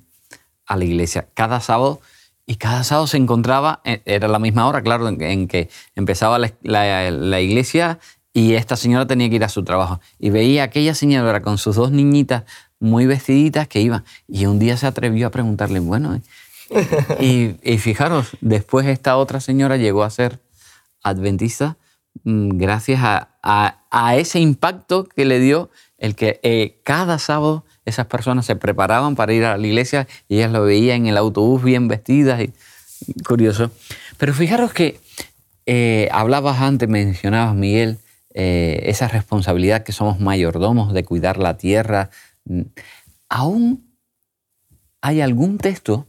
a 0.66 0.76
la 0.76 0.84
iglesia 0.84 1.28
cada 1.34 1.60
sábado 1.60 2.00
y 2.46 2.56
cada 2.56 2.82
sábado 2.84 3.06
se 3.06 3.16
encontraba, 3.16 3.80
eh, 3.84 4.02
era 4.04 4.28
la 4.28 4.38
misma 4.38 4.66
hora, 4.66 4.82
claro, 4.82 5.08
en, 5.08 5.48
que 5.48 5.70
empezaba 5.94 6.38
la, 6.38 7.40
iglesia 7.40 8.00
y 8.32 8.54
esta 8.54 8.76
señora 8.76 9.06
tenía 9.06 9.28
que 9.28 9.36
ir 9.36 9.44
a 9.44 9.48
su 9.48 9.62
trabajo. 9.62 10.00
Y 10.18 10.30
veía 10.30 10.62
a 10.62 10.64
aquella 10.66 10.94
señora 10.94 11.42
con 11.42 11.58
sus 11.58 11.76
dos 11.76 11.90
niñitas 11.90 12.44
muy 12.80 13.06
vestiditas 13.06 13.68
que 13.68 13.80
iban. 13.80 14.04
Y 14.26 14.46
un 14.46 14.58
día 14.58 14.76
se 14.76 14.86
atrevió 14.86 15.26
a 15.26 15.30
preguntarle, 15.30 15.80
bueno, 15.80 16.20
y, 17.20 17.56
y 17.62 17.78
fijaros, 17.78 18.28
después 18.40 18.86
esta 18.86 19.16
otra 19.16 19.40
señora 19.40 19.76
llegó 19.76 20.02
a 20.02 20.10
ser 20.10 20.40
adventista 21.02 21.76
mm, 22.24 22.56
gracias 22.56 23.00
a, 23.02 23.28
ese 24.16 24.40
impacto 24.40 25.04
que 25.04 25.24
le 25.24 25.38
dio 25.38 25.70
el 25.98 26.14
que 26.14 26.40
eh, 26.42 26.80
cada 26.84 27.18
sábado 27.18 27.64
esas 27.84 28.06
personas 28.06 28.46
se 28.46 28.56
preparaban 28.56 29.16
para 29.16 29.32
ir 29.32 29.44
a 29.44 29.58
la 29.58 29.66
iglesia 29.66 30.06
y 30.28 30.36
ellas 30.36 30.52
lo 30.52 30.62
veían 30.62 31.02
en 31.02 31.06
el 31.08 31.16
autobús 31.16 31.62
bien 31.62 31.88
vestidas 31.88 32.40
y 32.40 32.52
curioso. 33.24 33.70
Pero 34.16 34.32
fijaros 34.32 34.72
que 34.72 35.00
eh, 35.66 36.08
hablabas 36.12 36.60
antes, 36.60 36.88
mencionabas 36.88 37.54
Miguel, 37.54 37.98
eh, 38.34 38.80
esa 38.84 39.08
responsabilidad 39.08 39.82
que 39.82 39.92
somos 39.92 40.20
mayordomos 40.20 40.92
de 40.92 41.04
cuidar 41.04 41.36
la 41.36 41.56
tierra. 41.56 42.10
Aún 43.28 43.92
hay 45.02 45.20
algún 45.20 45.58
texto 45.58 46.06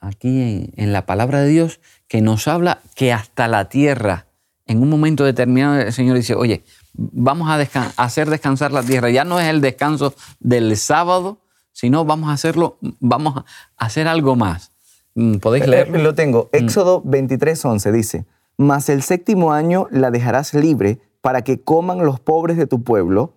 aquí 0.00 0.72
en, 0.76 0.92
la 0.92 1.06
palabra 1.06 1.40
de 1.40 1.48
Dios 1.48 1.80
que 2.08 2.20
nos 2.20 2.48
habla 2.48 2.80
que 2.94 3.12
hasta 3.12 3.48
la 3.48 3.68
tierra, 3.68 4.26
en 4.66 4.82
un 4.82 4.88
momento 4.88 5.24
determinado, 5.24 5.80
el 5.80 5.92
Señor 5.92 6.16
dice, 6.16 6.34
oye, 6.34 6.64
vamos 6.92 7.48
a, 7.48 7.92
hacer 8.02 8.30
descansar 8.30 8.72
la 8.72 8.82
tierra. 8.82 9.10
Ya 9.10 9.24
no 9.24 9.38
es 9.38 9.48
el 9.48 9.60
descanso 9.60 10.14
del 10.40 10.76
sábado, 10.76 11.38
sino 11.72 12.04
vamos 12.04 12.30
a 12.30 12.32
hacerlo, 12.32 12.78
vamos 13.00 13.36
a 13.36 13.44
hacer 13.76 14.08
algo 14.08 14.36
más. 14.36 14.72
Mm, 15.14 15.36
¿Podéis 15.36 15.64
eh, 15.64 15.68
leerlo? 15.68 15.98
Lo 15.98 16.14
tengo. 16.14 16.50
Mm. 16.52 16.56
Éxodo 16.56 17.02
23, 17.04 17.64
11 17.64 17.92
dice, 17.92 18.24
mas 18.56 18.88
el 18.88 19.02
séptimo 19.02 19.52
año 19.52 19.86
la 19.90 20.10
dejarás 20.10 20.54
libre 20.54 20.98
para 21.24 21.40
que 21.40 21.58
coman 21.62 22.04
los 22.04 22.20
pobres 22.20 22.58
de 22.58 22.66
tu 22.66 22.82
pueblo, 22.82 23.32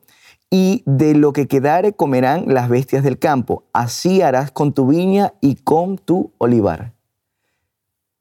y 0.49 0.83
de 0.85 1.15
lo 1.15 1.31
que 1.31 1.47
quedare 1.47 1.93
comerán 1.93 2.43
las 2.47 2.67
bestias 2.67 3.01
del 3.01 3.17
campo. 3.17 3.63
Así 3.71 4.21
harás 4.21 4.51
con 4.51 4.73
tu 4.73 4.87
viña 4.87 5.31
y 5.39 5.55
con 5.55 5.97
tu 5.97 6.33
olivar. 6.37 6.91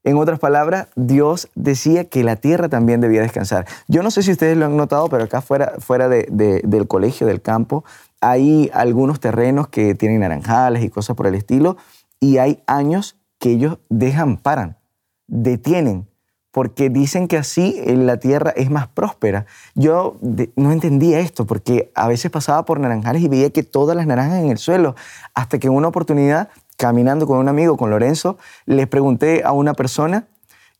En 0.05 0.19
otras 0.19 0.39
palabras, 0.39 0.87
Dios 0.95 1.49
decía 1.57 2.05
que 2.05 2.23
la 2.23 2.37
tierra 2.37 2.69
también 2.69 3.01
debía 3.01 3.23
descansar. 3.23 3.67
Yo 3.89 4.05
no 4.05 4.13
sé 4.13 4.23
si 4.23 4.31
ustedes 4.31 4.57
lo 4.57 4.67
han 4.67 4.77
notado, 4.77 5.09
pero 5.09 5.25
acá 5.25 5.41
fuera, 5.41 5.73
fuera 5.81 6.09
del 6.09 6.87
colegio, 6.87 7.27
del 7.27 7.43
campo, 7.43 7.85
hay 8.21 8.71
algunos 8.73 9.19
terrenos 9.19 9.67
que 9.67 9.97
tienen 9.97 10.21
naranjales 10.21 10.85
y 10.85 10.91
cosas 10.91 11.17
por 11.17 11.27
el 11.27 11.35
estilo, 11.35 11.77
y 12.21 12.39
hay 12.39 12.63
años 12.69 13.17
que 13.41 13.51
ellos 13.51 13.79
dejan, 13.89 14.37
paran, 14.37 14.77
detienen, 15.27 16.07
porque 16.57 16.89
dicen 16.89 17.29
que 17.29 17.37
así 17.37 17.83
la 17.85 18.17
tierra 18.17 18.51
es 18.57 18.71
más 18.71 18.89
próspera. 18.89 19.45
Yo 19.75 20.17
no 20.57 20.73
entendía 20.73 21.19
esto, 21.19 21.45
porque 21.45 21.93
a 21.95 22.09
veces 22.09 22.31
pasaba 22.31 22.65
por 22.65 22.81
naranjales 22.81 23.21
y 23.21 23.29
veía 23.29 23.51
que 23.51 23.63
todas 23.63 23.95
las 23.95 24.07
naranjas 24.07 24.43
en 24.43 24.49
el 24.49 24.57
suelo, 24.57 24.95
hasta 25.35 25.59
que 25.59 25.67
en 25.67 25.75
una 25.75 25.89
oportunidad 25.89 26.49
caminando 26.79 27.27
con 27.27 27.37
un 27.37 27.51
amigo, 27.51 27.77
con 27.77 27.91
Lorenzo, 27.91 28.39
le 28.65 28.87
pregunté 28.87 29.43
a 29.45 29.53
una 29.53 29.75
persona 29.75 30.29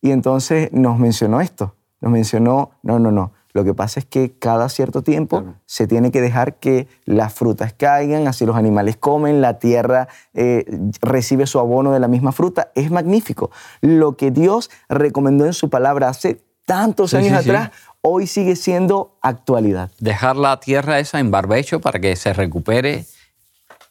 y 0.01 0.09
entonces 0.09 0.73
nos 0.73 0.97
mencionó 0.97 1.41
esto. 1.41 1.75
Nos 2.01 2.11
mencionó, 2.11 2.71
no, 2.81 2.97
no, 2.97 3.11
no. 3.11 3.33
Lo 3.57 3.63
que 3.63 3.73
pasa 3.73 3.99
es 3.99 4.05
que 4.05 4.33
cada 4.37 4.69
cierto 4.69 5.01
tiempo 5.01 5.55
se 5.65 5.87
tiene 5.87 6.11
que 6.11 6.21
dejar 6.21 6.57
que 6.57 6.87
las 7.05 7.33
frutas 7.33 7.73
caigan, 7.73 8.27
así 8.27 8.45
los 8.45 8.55
animales 8.55 8.97
comen, 8.97 9.41
la 9.41 9.57
tierra 9.57 10.09
eh, 10.35 10.63
recibe 11.01 11.47
su 11.47 11.57
abono 11.57 11.91
de 11.91 11.99
la 11.99 12.07
misma 12.07 12.31
fruta. 12.33 12.71
Es 12.75 12.91
magnífico. 12.91 13.49
Lo 13.81 14.15
que 14.15 14.29
Dios 14.29 14.69
recomendó 14.89 15.47
en 15.47 15.53
su 15.53 15.71
palabra 15.71 16.07
hace 16.07 16.39
tantos 16.65 17.15
años 17.15 17.33
atrás, 17.33 17.71
hoy 18.01 18.27
sigue 18.27 18.55
siendo 18.55 19.17
actualidad. 19.23 19.89
Dejar 19.97 20.35
la 20.35 20.59
tierra 20.59 20.99
esa 20.99 21.19
en 21.19 21.31
barbecho 21.31 21.81
para 21.81 21.99
que 21.99 22.15
se 22.15 22.33
recupere 22.33 23.07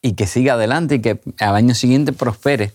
y 0.00 0.12
que 0.12 0.28
siga 0.28 0.52
adelante 0.52 0.94
y 0.94 1.00
que 1.00 1.20
al 1.40 1.56
año 1.56 1.74
siguiente 1.74 2.12
prospere. 2.12 2.72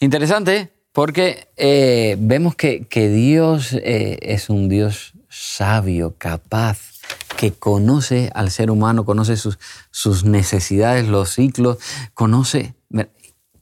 Interesante 0.00 0.72
porque 0.96 1.46
eh, 1.58 2.16
vemos 2.18 2.54
que, 2.54 2.86
Dios 2.90 3.74
eh, 3.74 4.16
es 4.22 4.48
un 4.48 4.70
Dios 4.70 5.12
sabio, 5.28 6.14
capaz, 6.16 6.78
que 7.36 7.52
conoce 7.52 8.30
al 8.32 8.50
ser 8.50 8.70
humano, 8.70 9.04
conoce 9.04 9.36
sus, 9.36 9.58
sus 9.90 10.24
necesidades, 10.24 11.06
los 11.06 11.34
ciclos, 11.34 11.76
conoce 12.14 12.72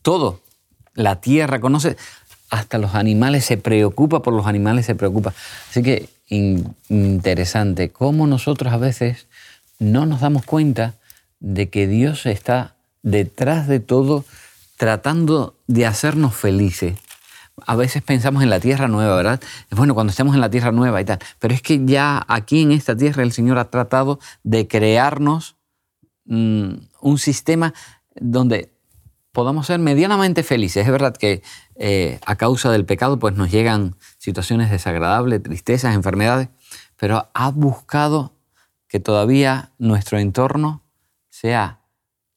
todo, 0.03 0.43
la 0.95 1.21
tierra, 1.21 1.61
conoce 1.61 1.97
hasta 2.51 2.79
los 2.79 2.95
animales, 2.95 3.45
se 3.45 3.57
preocupa 3.57 4.23
por 4.23 4.33
los 4.33 4.47
animales, 4.47 4.87
se 4.87 4.95
preocupa. 4.95 5.35
Así 5.69 5.83
que 5.83 6.09
interesante 6.29 7.89
cómo 7.89 8.29
nosotros 8.29 8.73
a 8.73 8.77
veces 8.77 9.27
no 9.81 10.07
nos 10.07 10.21
damos 10.21 10.45
cuenta 10.45 10.95
de 11.41 11.69
que 11.69 11.89
Dios 11.89 12.27
está 12.27 12.77
detrás 13.03 13.67
de 13.67 13.81
todo 13.81 14.25
tratando 14.77 15.57
de 15.67 15.87
hacernos 15.87 16.37
felices. 16.37 16.95
A 17.67 17.77
veces 17.77 18.03
pensamos 18.03 18.43
en 18.43 18.51
la 18.51 18.61
tierra 18.61 18.89
nueva, 18.89 19.17
¿verdad? 19.17 19.41
Bueno, 19.71 19.95
cuando 19.95 20.11
estemos 20.11 20.35
en 20.35 20.41
la 20.41 20.51
tierra 20.51 20.73
nueva 20.73 21.01
y 21.01 21.05
tal. 21.05 21.19
Pero 21.39 21.55
es 21.55 21.63
que 21.63 21.85
ya 21.85 22.25
aquí 22.29 22.63
en 22.63 22.73
esta 22.73 22.97
tierra 22.97 23.23
el 23.23 23.33
Señor 23.33 23.59
ha 23.59 23.71
tratado 23.71 24.19
de 24.43 24.67
crearnos 24.67 25.57
mm, 26.25 26.75
un 27.01 27.19
sistema 27.19 27.75
donde 28.17 28.73
podamos 29.33 29.67
ser 29.67 29.79
medianamente 29.79 30.43
felices. 30.43 30.85
Es 30.85 30.93
verdad 30.93 31.17
que 31.17 31.43
eh, 31.77 32.19
a 32.27 32.37
causa 32.37 32.71
del 32.71 32.85
pecado 32.85 33.19
pues 33.19 33.35
nos 33.35 33.51
llegan 33.51 33.97
situaciones 34.19 34.71
desagradables, 34.71 35.43
tristezas, 35.43 35.95
enfermedades, 35.95 36.49
pero 36.97 37.31
ha 37.35 37.51
buscado 37.51 38.35
que 38.89 39.01
todavía 39.01 39.73
nuestro 39.79 40.19
entorno 40.19 40.83
sea 41.31 41.81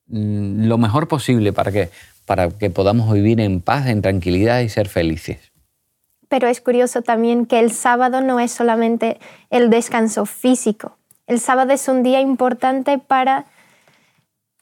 Mm, 0.08 0.68
lo 0.68 0.78
mejor 0.78 1.08
posible 1.08 1.54
para 1.54 1.72
que, 1.72 1.90
para 2.28 2.50
que 2.50 2.70
podamos 2.70 3.12
vivir 3.14 3.40
en 3.40 3.62
paz, 3.62 3.88
en 3.88 4.02
tranquilidad 4.02 4.60
y 4.60 4.68
ser 4.68 4.90
felices. 4.90 5.54
Pero 6.28 6.50
es 6.50 6.60
curioso 6.60 7.02
también 7.02 7.46
que 7.46 7.58
el 7.60 7.72
sábado 7.72 8.20
no 8.20 8.42
es 8.42 8.52
solamente 8.52 9.18
el 9.50 9.70
descanso 9.70 10.26
físico. 10.26 10.98
El 11.26 11.40
sábado 11.40 11.72
es 11.72 11.88
un 11.88 12.04
día 12.04 12.20
importante 12.20 12.98
para, 12.98 13.46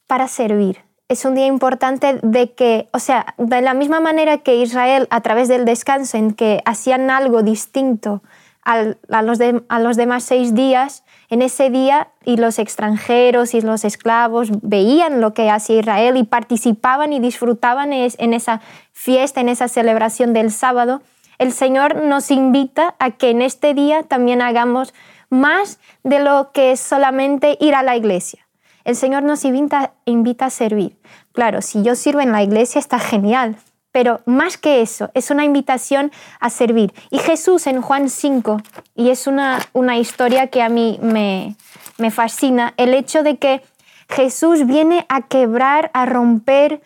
para 0.06 0.28
servir. 0.28 0.78
Es 1.08 1.26
un 1.26 1.34
día 1.34 1.48
importante 1.48 2.20
de 2.22 2.54
que, 2.54 2.88
o 2.94 3.00
sea, 3.00 3.34
de 3.40 3.62
la 3.62 3.74
misma 3.74 4.00
manera 4.00 4.38
que 4.38 4.58
Israel, 4.58 5.08
a 5.10 5.22
través 5.22 5.48
del 5.48 5.66
descanso, 5.66 6.18
en 6.18 6.34
que 6.34 6.62
hacían 6.66 7.10
algo 7.10 7.42
distinto 7.42 8.22
a, 8.64 8.84
los 9.24 9.40
a 9.70 9.80
los 9.80 9.98
demás 9.98 10.24
seis 10.24 10.54
días, 10.54 11.04
en 11.30 11.42
ese 11.42 11.70
día 11.70 12.10
y 12.24 12.38
los 12.38 12.60
extranjeros 12.60 13.54
y 13.54 13.62
los 13.62 13.84
esclavos 13.84 14.50
veían 14.62 15.22
lo 15.22 15.34
que 15.34 15.50
hacía 15.50 15.80
Israel 15.80 16.18
y 16.18 16.24
participaban 16.24 17.14
y 17.14 17.20
disfrutaban 17.20 17.94
en 17.94 18.34
esa 18.34 18.62
fiesta, 18.94 19.42
en 19.42 19.50
esa 19.50 19.68
celebración 19.68 20.34
del 20.34 20.52
sábado, 20.52 21.02
el 21.38 21.52
Señor 21.52 22.04
nos 22.04 22.32
invita 22.32 22.96
a 23.00 23.12
que 23.12 23.30
en 23.30 23.42
este 23.42 23.74
día 23.74 24.04
también 24.04 24.42
hagamos 24.42 24.94
más 25.30 25.80
de 26.04 26.20
lo 26.20 26.52
que 26.54 26.72
es 26.72 26.80
solamente 26.80 27.58
ir 27.60 27.76
a 27.76 27.84
la 27.84 27.96
iglesia. 27.96 28.48
El 28.86 28.96
Señor 28.96 29.24
nos 29.24 29.44
invita, 29.44 29.94
invita 30.06 30.46
a 30.46 30.50
servir. 30.50 30.98
Claro, 31.34 31.62
si 31.62 31.82
yo 31.84 31.96
sirvo 31.96 32.22
en 32.22 32.32
la 32.32 32.44
iglesia 32.44 32.80
está 32.80 33.00
genial, 33.00 33.58
pero 33.96 34.20
más 34.26 34.58
que 34.58 34.82
eso, 34.82 35.10
es 35.14 35.32
una 35.32 35.46
invitación 35.46 36.12
a 36.42 36.50
servir. 36.50 36.94
Y 37.12 37.20
Jesús 37.20 37.66
en 37.66 37.82
Juan 37.82 38.10
5, 38.10 38.60
y 38.94 39.10
es 39.10 39.26
una, 39.26 39.62
una 39.72 39.98
historia 39.98 40.48
que 40.48 40.62
a 40.62 40.68
mí 40.68 41.00
me, 41.02 41.56
me 41.98 42.12
fascina, 42.12 42.74
el 42.76 42.94
hecho 42.94 43.24
de 43.24 43.38
que 43.38 43.64
Jesús 44.10 44.66
viene 44.66 45.06
a 45.08 45.22
quebrar, 45.22 45.92
a 45.94 46.06
romper 46.06 46.82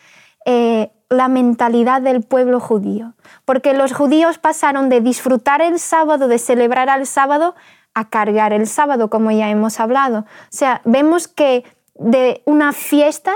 eh, 0.46 0.92
la 1.08 1.26
mentalidad 1.26 2.00
del 2.00 2.22
pueblo 2.22 2.60
judío. 2.60 3.14
Porque 3.44 3.74
los 3.74 3.92
judíos 3.92 4.38
pasaron 4.38 4.88
de 4.88 5.00
disfrutar 5.00 5.62
el 5.62 5.80
sábado, 5.80 6.28
de 6.28 6.38
celebrar 6.38 6.88
al 6.88 7.08
sábado, 7.08 7.56
a 7.92 8.08
cargar 8.08 8.52
el 8.52 8.68
sábado, 8.68 9.10
como 9.10 9.32
ya 9.32 9.50
hemos 9.50 9.80
hablado. 9.80 10.20
O 10.20 10.50
sea, 10.50 10.80
vemos 10.84 11.26
que 11.26 11.64
de 11.96 12.40
una 12.44 12.72
fiesta 12.72 13.32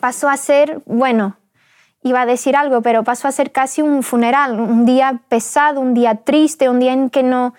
pasó 0.00 0.28
a 0.28 0.36
ser, 0.36 0.82
bueno, 0.86 1.36
iba 2.02 2.22
a 2.22 2.26
decir 2.26 2.56
algo, 2.56 2.82
pero 2.82 3.04
pasó 3.04 3.28
a 3.28 3.32
ser 3.32 3.52
casi 3.52 3.82
un 3.82 4.02
funeral, 4.02 4.58
un 4.58 4.86
día 4.86 5.20
pesado, 5.28 5.80
un 5.80 5.94
día 5.94 6.16
triste, 6.16 6.68
un 6.68 6.80
día 6.80 6.92
en 6.92 7.10
que 7.10 7.22
no 7.22 7.54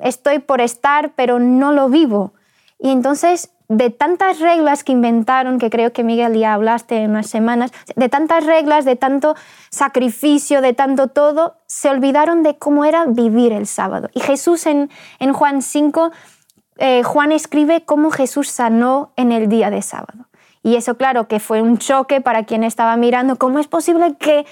estoy 0.00 0.38
por 0.38 0.60
estar, 0.60 1.12
pero 1.14 1.38
no 1.38 1.72
lo 1.72 1.88
vivo. 1.88 2.32
Y 2.78 2.90
entonces, 2.90 3.50
de 3.68 3.90
tantas 3.90 4.38
reglas 4.38 4.84
que 4.84 4.92
inventaron, 4.92 5.58
que 5.58 5.68
creo 5.68 5.92
que 5.92 6.04
Miguel 6.04 6.34
ya 6.38 6.54
hablaste 6.54 6.96
en 6.96 7.10
unas 7.10 7.26
semanas, 7.26 7.72
de 7.96 8.08
tantas 8.08 8.46
reglas, 8.46 8.84
de 8.84 8.96
tanto 8.96 9.34
sacrificio, 9.70 10.62
de 10.62 10.72
tanto 10.72 11.08
todo, 11.08 11.56
se 11.66 11.90
olvidaron 11.90 12.42
de 12.42 12.56
cómo 12.56 12.84
era 12.84 13.04
vivir 13.04 13.52
el 13.52 13.66
sábado. 13.66 14.08
Y 14.14 14.20
Jesús 14.20 14.66
en, 14.66 14.88
Juan 15.32 15.60
5, 15.60 16.12
eh, 16.78 17.02
Juan 17.02 17.32
escribe 17.32 17.84
cómo 17.84 18.10
Jesús 18.10 18.48
sanó 18.48 19.12
en 19.16 19.32
el 19.32 19.48
día 19.48 19.68
de 19.68 19.82
sábado. 19.82 20.27
Y 20.68 20.76
eso, 20.76 20.98
claro, 20.98 21.28
que 21.28 21.40
fue 21.40 21.62
un 21.62 21.78
choque 21.78 22.20
para 22.20 22.44
quien 22.44 22.62
estaba 22.62 22.94
mirando. 22.98 23.36
¿Cómo 23.36 23.58
es 23.58 23.68
posible 23.68 24.16
que 24.18 24.44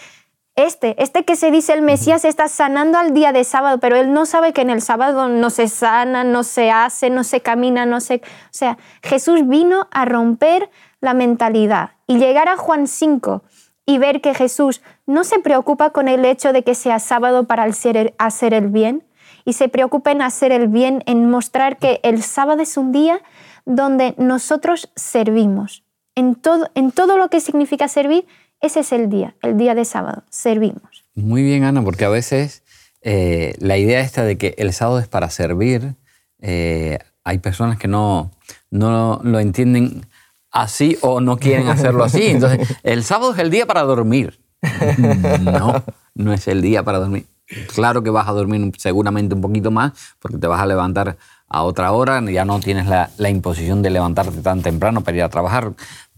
este, 0.54 0.96
este 1.02 1.26
que 1.26 1.37
se 1.37 1.50
dice 1.50 1.75
el 1.75 1.82
Mesías 1.82 2.25
está 2.25 2.49
sanando 2.49 2.96
al 2.96 3.12
día 3.12 3.32
de 3.32 3.44
sábado, 3.44 3.80
pero 3.80 3.96
él 3.96 4.14
no 4.14 4.25
sabe 4.25 4.54
que 4.54 4.62
en 4.62 4.70
el 4.70 4.80
sábado 4.80 5.28
no 5.28 5.50
se 5.50 5.68
sana, 5.68 6.25
no 6.25 6.42
se 6.42 6.70
hace, 6.70 7.11
no 7.11 7.23
se 7.23 7.42
camina, 7.42 7.85
no 7.85 8.00
se... 8.00 8.14
O 8.14 8.49
sea, 8.50 8.78
Jesús 9.02 9.46
vino 9.46 9.88
a 9.90 10.06
romper 10.06 10.70
la 11.02 11.12
mentalidad 11.12 11.90
y 12.06 12.16
llegar 12.16 12.49
a 12.49 12.56
Juan 12.56 12.87
5 12.87 13.42
y 13.85 13.99
ver 13.99 14.23
que 14.23 14.32
Jesús 14.32 14.80
no 15.04 15.23
se 15.23 15.38
preocupa 15.40 15.90
con 15.90 16.08
el 16.08 16.25
hecho 16.25 16.54
de 16.54 16.64
que 16.64 16.75
sea 16.75 16.99
sábado 16.99 17.44
para 17.44 17.64
hacer 17.64 18.54
el 18.54 18.68
bien 18.68 19.04
y 19.44 19.52
se 19.52 19.68
preocupa 19.68 20.12
en 20.12 20.23
hacer 20.23 20.50
el 20.50 20.68
bien, 20.68 21.02
en 21.04 21.28
mostrar 21.28 21.76
que 21.76 22.00
el 22.02 22.23
sábado 22.23 22.62
es 22.62 22.78
un 22.78 22.90
día 22.90 23.20
donde 23.66 24.14
nosotros 24.16 24.90
servimos. 24.96 25.86
En 26.16 26.35
todo, 26.35 26.68
en 26.75 26.92
todo 26.92 27.18
lo 27.18 27.28
que 27.28 27.40
significa 27.40 27.88
servir, 27.88 28.26
ese 28.61 28.80
es 28.80 28.92
el 28.92 29.08
día, 29.08 29.37
el 29.42 29.56
día 29.56 29.75
de 29.75 29.85
sábado, 29.85 30.25
servimos. 30.30 31.04
Muy 31.14 31.42
bien, 31.42 31.64
Ana, 31.64 31.82
porque 31.82 32.04
a 32.04 32.08
veces 32.08 32.62
eh, 33.02 33.54
la 33.58 33.76
idea 33.76 34.00
esta 34.00 34.25
de 34.25 34.38
que 34.38 34.54
el 34.58 34.73
sábado 34.73 34.99
es 34.99 35.08
para 35.08 35.30
servir, 35.30 35.94
eh, 36.40 36.99
hay 37.23 37.38
personas 37.38 37.78
que 37.78 37.87
no, 37.87 38.32
no 38.70 39.20
lo 39.23 39.40
entienden 39.40 40.06
así 40.50 40.96
o 41.02 41.20
no 41.20 41.37
quieren 41.37 41.68
hacerlo 41.68 42.02
así. 42.02 42.26
Entonces, 42.26 42.66
el 42.82 43.04
sábado 43.04 43.35
es 43.35 43.38
el 43.38 43.50
día 43.50 43.66
para 43.66 43.82
dormir. 43.82 44.40
No, 45.40 45.85
no 46.14 46.32
es 46.32 46.49
el 46.49 46.62
día 46.62 46.82
para 46.82 46.99
dormir. 46.99 47.26
Claro 47.75 48.02
que 48.02 48.11
vas 48.11 48.26
a 48.26 48.32
dormir 48.32 48.73
seguramente 48.78 49.35
un 49.35 49.40
poquito 49.40 49.70
más 49.70 49.92
porque 50.18 50.38
te 50.38 50.46
vas 50.46 50.61
a 50.61 50.66
levantar 50.66 51.16
a 51.49 51.62
otra 51.62 51.92
hora, 51.92 52.20
ya 52.23 52.44
no 52.44 52.58
tienes 52.58 52.87
la, 52.87 53.11
la 53.18 53.30
imposición 53.30 53.82
de 53.82 53.90
levantarte 53.90 54.40
tan 54.42 54.62
temprano 54.62 55.02
para 55.02 55.16
ir 55.16 55.23
a 55.23 55.28
trabajar, 55.28 55.73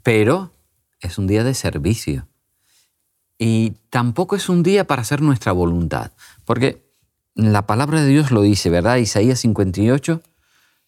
pero 0.09 0.50
es 1.03 1.19
un 1.19 1.27
día 1.27 1.45
de 1.45 1.53
servicio. 1.53 2.27
Y 3.37 3.75
tampoco 3.91 4.37
es 4.37 4.49
un 4.49 4.62
día 4.62 4.87
para 4.87 5.03
hacer 5.03 5.21
nuestra 5.21 5.53
voluntad, 5.53 6.12
porque 6.47 6.83
la 7.35 7.67
palabra 7.67 8.00
de 8.00 8.09
Dios 8.09 8.31
lo 8.31 8.41
dice, 8.41 8.71
¿verdad? 8.71 8.97
Isaías 8.97 9.38
58, 9.41 10.23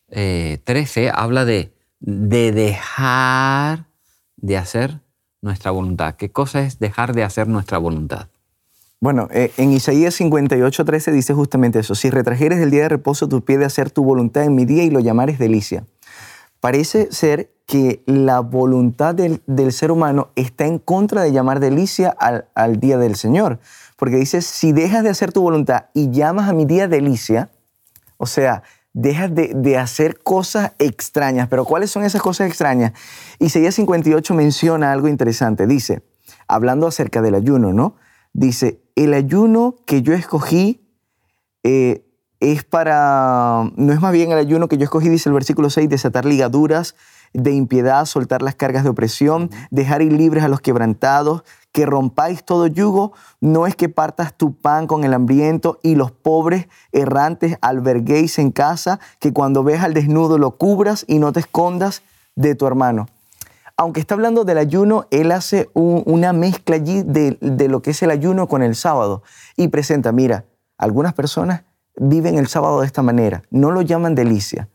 13 0.09 1.05
eh, 1.05 1.13
habla 1.15 1.45
de, 1.45 1.71
de 1.99 2.53
dejar 2.53 3.85
de 4.39 4.57
hacer 4.57 5.01
nuestra 5.43 5.71
voluntad. 5.71 6.15
¿Qué 6.15 6.33
cosa 6.33 6.63
es 6.63 6.79
dejar 6.79 7.13
de 7.13 7.23
hacer 7.23 7.47
nuestra 7.47 7.77
voluntad? 7.77 8.29
Bueno, 9.01 9.29
eh, 9.33 9.53
en 9.59 9.73
Isaías 9.73 10.15
58, 10.15 10.83
13 10.83 11.13
dice 11.13 11.35
justamente 11.35 11.81
eso. 11.81 11.95
Si 11.95 12.09
retrajeres 12.09 12.59
el 12.61 12.71
día 12.71 12.85
de 12.85 12.89
reposo 12.89 13.29
tu 13.29 13.45
pie 13.45 13.59
de 13.59 13.67
hacer 13.67 13.91
tu 13.91 14.03
voluntad 14.03 14.45
en 14.45 14.55
mi 14.55 14.65
día 14.65 14.83
y 14.83 14.89
lo 14.89 15.01
llamares 15.01 15.39
delicia. 15.39 15.85
Parece 16.61 17.13
ser 17.13 17.51
que 17.71 18.03
la 18.05 18.41
voluntad 18.41 19.15
del, 19.15 19.73
ser 19.73 19.93
humano 19.93 20.33
está 20.35 20.67
en 20.67 20.81
contra 20.81 21.23
de 21.23 21.31
llamar 21.31 21.61
delicia 21.61 22.09
al, 22.11 22.81
día 22.81 22.99
del 22.99 23.15
Señor. 23.15 23.61
Porque 23.97 24.17
dice, 24.17 24.43
si 24.43 24.73
dejas 24.73 25.05
de 25.05 25.11
hacer 25.11 25.31
tu 25.31 25.41
voluntad 25.41 25.85
y 25.95 26.11
llamas 26.11 26.49
a 26.49 26.53
mi 26.53 26.65
día 26.65 26.89
delicia, 26.89 27.49
o 28.17 28.27
sea, 28.27 28.65
dejas 28.93 29.31
de, 29.33 29.79
hacer 29.79 30.19
cosas 30.19 30.73
extrañas. 30.81 31.47
Pero 31.47 31.65
¿cuáles 31.65 31.93
son 31.93 32.03
esas 32.03 32.21
cosas 32.21 32.49
extrañas? 32.49 32.93
Isaías 33.39 33.77
58 33.77 34.35
menciona 34.35 34.91
algo 34.91 35.07
interesante. 35.07 35.69
Dice, 35.69 36.03
hablando 36.49 36.89
acerca 36.89 37.23
del 37.23 37.37
ayuno, 37.37 37.73
¿no? 37.73 37.95
Dice, 38.33 38.83
el 38.97 39.15
ayuno 39.15 39.77
que 39.87 40.03
yo 40.03 40.13
escogí 40.13 40.91
eh, 41.63 42.05
es 42.41 42.65
para, 42.65 43.71
no 43.77 43.93
es 43.93 44.01
más 44.01 44.13
bien 44.13 44.33
el 44.33 44.39
ayuno 44.39 44.67
que 44.67 44.77
yo 44.77 44.83
escogí, 44.83 45.09
dice 45.09 45.29
el 45.29 45.35
versículo 45.35 45.71
6, 45.71 45.89
desatar 45.89 46.25
ligaduras, 46.25 46.97
de 47.33 47.53
impiedad, 47.53 48.05
soltar 48.07 48.43
las 48.43 48.55
cargas 48.55 48.85
de 48.85 48.91
opresión, 48.91 49.51
dejar 49.71 50.03
ir 50.03 50.13
libres 50.13 50.45
a 50.45 50.49
los 50.49 50.61
quebrantados, 50.61 51.45
que 51.73 51.87
rompáis 51.87 52.45
todo 52.45 52.67
yugo, 52.67 53.13
no 53.41 53.67
es 53.67 53.77
que 53.77 53.89
partas 53.89 54.35
tu 54.35 54.55
pan 54.55 54.87
con 54.87 55.05
el 55.05 55.15
hambriento 55.15 55.79
y 55.83 55.95
los 55.95 56.11
pobres 56.11 56.69
errantes 56.93 57.57
alberguéis 57.61 58.39
en 58.39 58.51
casa, 58.51 58.99
que 59.21 59.33
cuando 59.33 59.63
ves 59.63 59.81
al 59.83 59.95
desnudo 59.95 60.39
lo 60.39 60.57
cubras 60.57 61.05
y 61.07 61.19
no 61.19 61.33
te 61.33 61.41
escondas 61.41 62.03
de 62.35 62.55
tu 62.55 62.67
hermano. 62.67 63.07
Aunque 63.77 64.01
está 64.01 64.15
hablando 64.15 64.45
del 64.45 64.59
ayuno, 64.59 65.07
él 65.11 65.33
hace 65.33 65.71
una 65.75 66.33
mezcla 66.33 66.77
allí 66.77 67.03
de, 67.03 67.39
de 67.41 67.69
lo 67.69 67.81
que 67.81 67.93
es 67.93 68.03
el 68.03 68.11
ayuno 68.11 68.47
con 68.47 68.63
el 68.63 68.75
sábado 68.75 69.23
y 69.57 69.69
presenta, 69.69 70.13
mira, 70.13 70.45
algunas 70.77 71.15
personas 71.15 71.63
viven 71.97 72.37
el 72.37 72.47
sábado 72.47 72.81
de 72.81 72.87
esta 72.87 73.03
manera, 73.03 73.43
no 73.51 73.71
lo 73.71 73.83
llaman 73.83 74.15
delicia, 74.15 74.69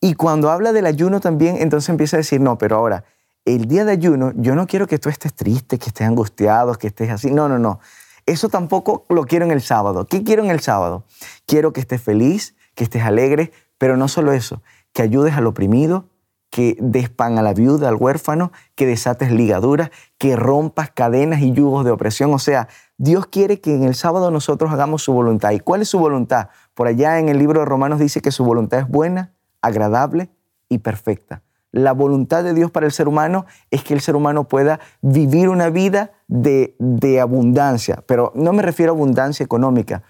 y 0.00 0.14
cuando 0.14 0.50
habla 0.50 0.72
del 0.72 0.86
ayuno 0.86 1.20
también, 1.20 1.56
entonces 1.58 1.88
empieza 1.88 2.16
a 2.16 2.18
decir, 2.18 2.40
no, 2.40 2.58
pero 2.58 2.76
ahora, 2.76 3.04
el 3.44 3.66
día 3.66 3.84
de 3.84 3.92
ayuno, 3.92 4.32
yo 4.36 4.54
no 4.54 4.66
quiero 4.66 4.86
que 4.86 4.98
tú 4.98 5.08
estés 5.08 5.34
triste, 5.34 5.78
que 5.78 5.86
estés 5.86 6.06
angustiado, 6.06 6.74
que 6.74 6.88
estés 6.88 7.10
así. 7.10 7.30
No, 7.30 7.48
no, 7.48 7.58
no. 7.58 7.80
Eso 8.26 8.48
tampoco 8.48 9.06
lo 9.08 9.24
quiero 9.24 9.46
en 9.46 9.50
el 9.50 9.62
sábado. 9.62 10.06
¿Qué 10.06 10.22
quiero 10.22 10.44
en 10.44 10.50
el 10.50 10.60
sábado? 10.60 11.04
Quiero 11.46 11.72
que 11.72 11.80
estés 11.80 12.02
feliz, 12.02 12.54
que 12.74 12.84
estés 12.84 13.02
alegre, 13.02 13.52
pero 13.78 13.96
no 13.96 14.06
solo 14.06 14.32
eso, 14.32 14.62
que 14.92 15.02
ayudes 15.02 15.34
al 15.34 15.46
oprimido, 15.46 16.10
que 16.50 16.76
des 16.80 17.08
pan 17.08 17.38
a 17.38 17.42
la 17.42 17.54
viuda, 17.54 17.88
al 17.88 17.96
huérfano, 17.96 18.52
que 18.74 18.86
desates 18.86 19.32
ligaduras, 19.32 19.90
que 20.18 20.36
rompas 20.36 20.90
cadenas 20.90 21.40
y 21.40 21.52
yugos 21.52 21.84
de 21.84 21.90
opresión. 21.90 22.32
O 22.34 22.38
sea, 22.38 22.68
Dios 22.96 23.26
quiere 23.26 23.60
que 23.60 23.74
en 23.74 23.84
el 23.84 23.94
sábado 23.94 24.30
nosotros 24.30 24.72
hagamos 24.72 25.02
su 25.02 25.12
voluntad. 25.12 25.50
¿Y 25.52 25.60
cuál 25.60 25.82
es 25.82 25.88
su 25.88 25.98
voluntad? 25.98 26.48
Por 26.74 26.86
allá 26.86 27.18
en 27.18 27.28
el 27.28 27.38
libro 27.38 27.60
de 27.60 27.66
Romanos 27.66 27.98
dice 27.98 28.20
que 28.20 28.30
su 28.30 28.44
voluntad 28.44 28.80
es 28.80 28.88
buena, 28.88 29.32
agradable 29.62 30.30
y 30.68 30.78
perfecta. 30.78 31.42
La 31.70 31.92
voluntad 31.92 32.44
de 32.44 32.54
Dios 32.54 32.70
para 32.70 32.86
el 32.86 32.92
ser 32.92 33.08
humano 33.08 33.44
es 33.70 33.84
que 33.84 33.92
el 33.92 34.00
ser 34.00 34.16
humano 34.16 34.48
pueda 34.48 34.80
vivir 35.02 35.48
una 35.48 35.68
vida 35.68 36.12
de, 36.26 36.74
abundancia, 37.20 38.02
pero 38.06 38.32
no 38.34 38.52
me 38.52 38.62
refiero 38.62 38.92
a 38.92 38.94
abundancia 38.94 39.44
económica, 39.44 40.02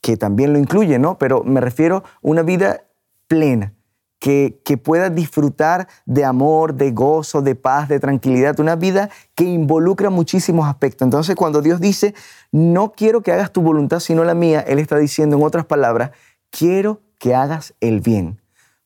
que 0.00 0.16
también 0.16 0.52
lo 0.52 0.58
incluye, 0.58 0.98
¿no? 0.98 1.18
Pero 1.18 1.44
me 1.44 1.60
refiero 1.60 1.98
a 1.98 2.02
una 2.22 2.42
vida 2.42 2.84
plena, 3.26 3.74
que, 4.18 4.62
que, 4.64 4.78
pueda 4.78 5.10
disfrutar 5.10 5.86
de 6.06 6.24
amor, 6.24 6.74
de 6.74 6.92
gozo, 6.92 7.42
de 7.42 7.54
paz, 7.54 7.90
de 7.90 8.00
tranquilidad, 8.00 8.58
una 8.58 8.74
vida 8.74 9.10
que 9.34 9.44
involucra 9.44 10.08
muchísimos 10.08 10.66
aspectos. 10.66 11.04
Entonces, 11.04 11.36
cuando 11.36 11.60
Dios 11.60 11.78
dice, 11.78 12.14
no 12.50 12.92
quiero 12.92 13.22
que 13.22 13.32
hagas 13.32 13.52
tu 13.52 13.60
voluntad 13.60 14.00
sino 14.00 14.24
la 14.24 14.34
mía, 14.34 14.60
Él 14.60 14.78
está 14.78 14.96
diciendo 14.96 15.36
en 15.36 15.42
otras 15.42 15.66
palabras, 15.66 16.12
quiero 16.48 17.02
que 17.18 17.34
hagas 17.34 17.74
el 17.80 18.00
bien. 18.00 18.40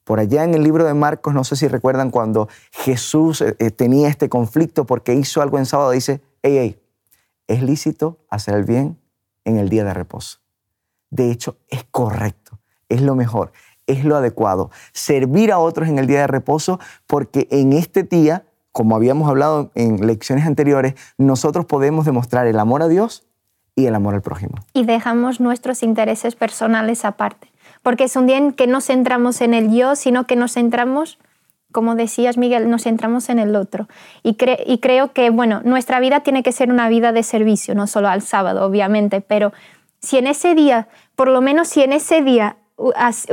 Por 0.08 0.20
allá 0.20 0.42
en 0.42 0.54
el 0.54 0.62
libro 0.62 0.86
de 0.86 0.94
Marcos, 0.94 1.34
no 1.34 1.44
sé 1.44 1.54
si 1.54 1.68
recuerdan 1.68 2.10
cuando 2.10 2.48
Jesús 2.72 3.42
eh, 3.42 3.54
eh, 3.58 3.70
tenía 3.70 4.08
este 4.08 4.30
conflicto 4.30 4.86
porque 4.86 5.12
hizo 5.12 5.42
algo 5.42 5.58
en 5.58 5.66
sábado, 5.66 5.90
dice, 5.90 6.22
hey, 6.42 6.56
hey, 6.58 6.82
es 7.46 7.62
lícito 7.62 8.16
hacer 8.30 8.54
el 8.54 8.64
bien 8.64 8.98
en 9.44 9.58
el 9.58 9.68
día 9.68 9.84
de 9.84 9.92
reposo. 9.92 10.38
De 11.10 11.30
hecho, 11.30 11.58
es 11.68 11.84
correcto, 11.90 12.58
es 12.88 13.02
lo 13.02 13.16
mejor, 13.16 13.52
es 13.86 14.02
lo 14.06 14.16
adecuado. 14.16 14.70
Servir 14.94 15.52
a 15.52 15.58
otros 15.58 15.90
en 15.90 15.98
el 15.98 16.06
día 16.06 16.20
de 16.20 16.26
reposo 16.26 16.80
porque 17.06 17.46
en 17.50 17.74
este 17.74 18.02
día, 18.02 18.46
como 18.72 18.96
habíamos 18.96 19.28
hablado 19.28 19.72
en 19.74 20.06
lecciones 20.06 20.46
anteriores, 20.46 20.94
nosotros 21.18 21.66
podemos 21.66 22.06
demostrar 22.06 22.46
el 22.46 22.58
amor 22.58 22.82
a 22.82 22.88
Dios 22.88 23.26
y 23.74 23.84
el 23.84 23.94
amor 23.94 24.14
al 24.14 24.22
prójimo. 24.22 24.54
Y 24.72 24.86
dejamos 24.86 25.38
nuestros 25.38 25.82
intereses 25.82 26.34
personales 26.34 27.04
aparte 27.04 27.50
porque 27.82 28.04
es 28.04 28.16
un 28.16 28.26
día 28.26 28.36
en 28.36 28.52
que 28.52 28.66
no 28.66 28.80
centramos 28.80 29.40
en 29.40 29.54
el 29.54 29.72
yo, 29.72 29.96
sino 29.96 30.26
que 30.26 30.36
nos 30.36 30.54
centramos, 30.54 31.18
como 31.72 31.94
decías 31.94 32.36
Miguel, 32.36 32.70
nos 32.70 32.84
centramos 32.84 33.28
en 33.28 33.38
el 33.38 33.56
otro. 33.56 33.88
Y, 34.22 34.36
y 34.66 34.78
creo 34.78 35.12
que, 35.12 35.30
bueno, 35.30 35.60
nuestra 35.64 36.00
vida 36.00 36.20
tiene 36.20 36.42
que 36.42 36.52
ser 36.52 36.70
una 36.70 36.88
vida 36.88 37.12
de 37.12 37.22
servicio, 37.22 37.74
no 37.74 37.86
solo 37.86 38.08
al 38.08 38.22
sábado, 38.22 38.64
obviamente, 38.64 39.20
pero 39.20 39.52
si 40.00 40.18
en 40.18 40.26
ese 40.26 40.54
día, 40.54 40.88
por 41.16 41.28
lo 41.28 41.40
menos 41.40 41.68
si 41.68 41.82
en 41.82 41.92
ese 41.92 42.22
día 42.22 42.56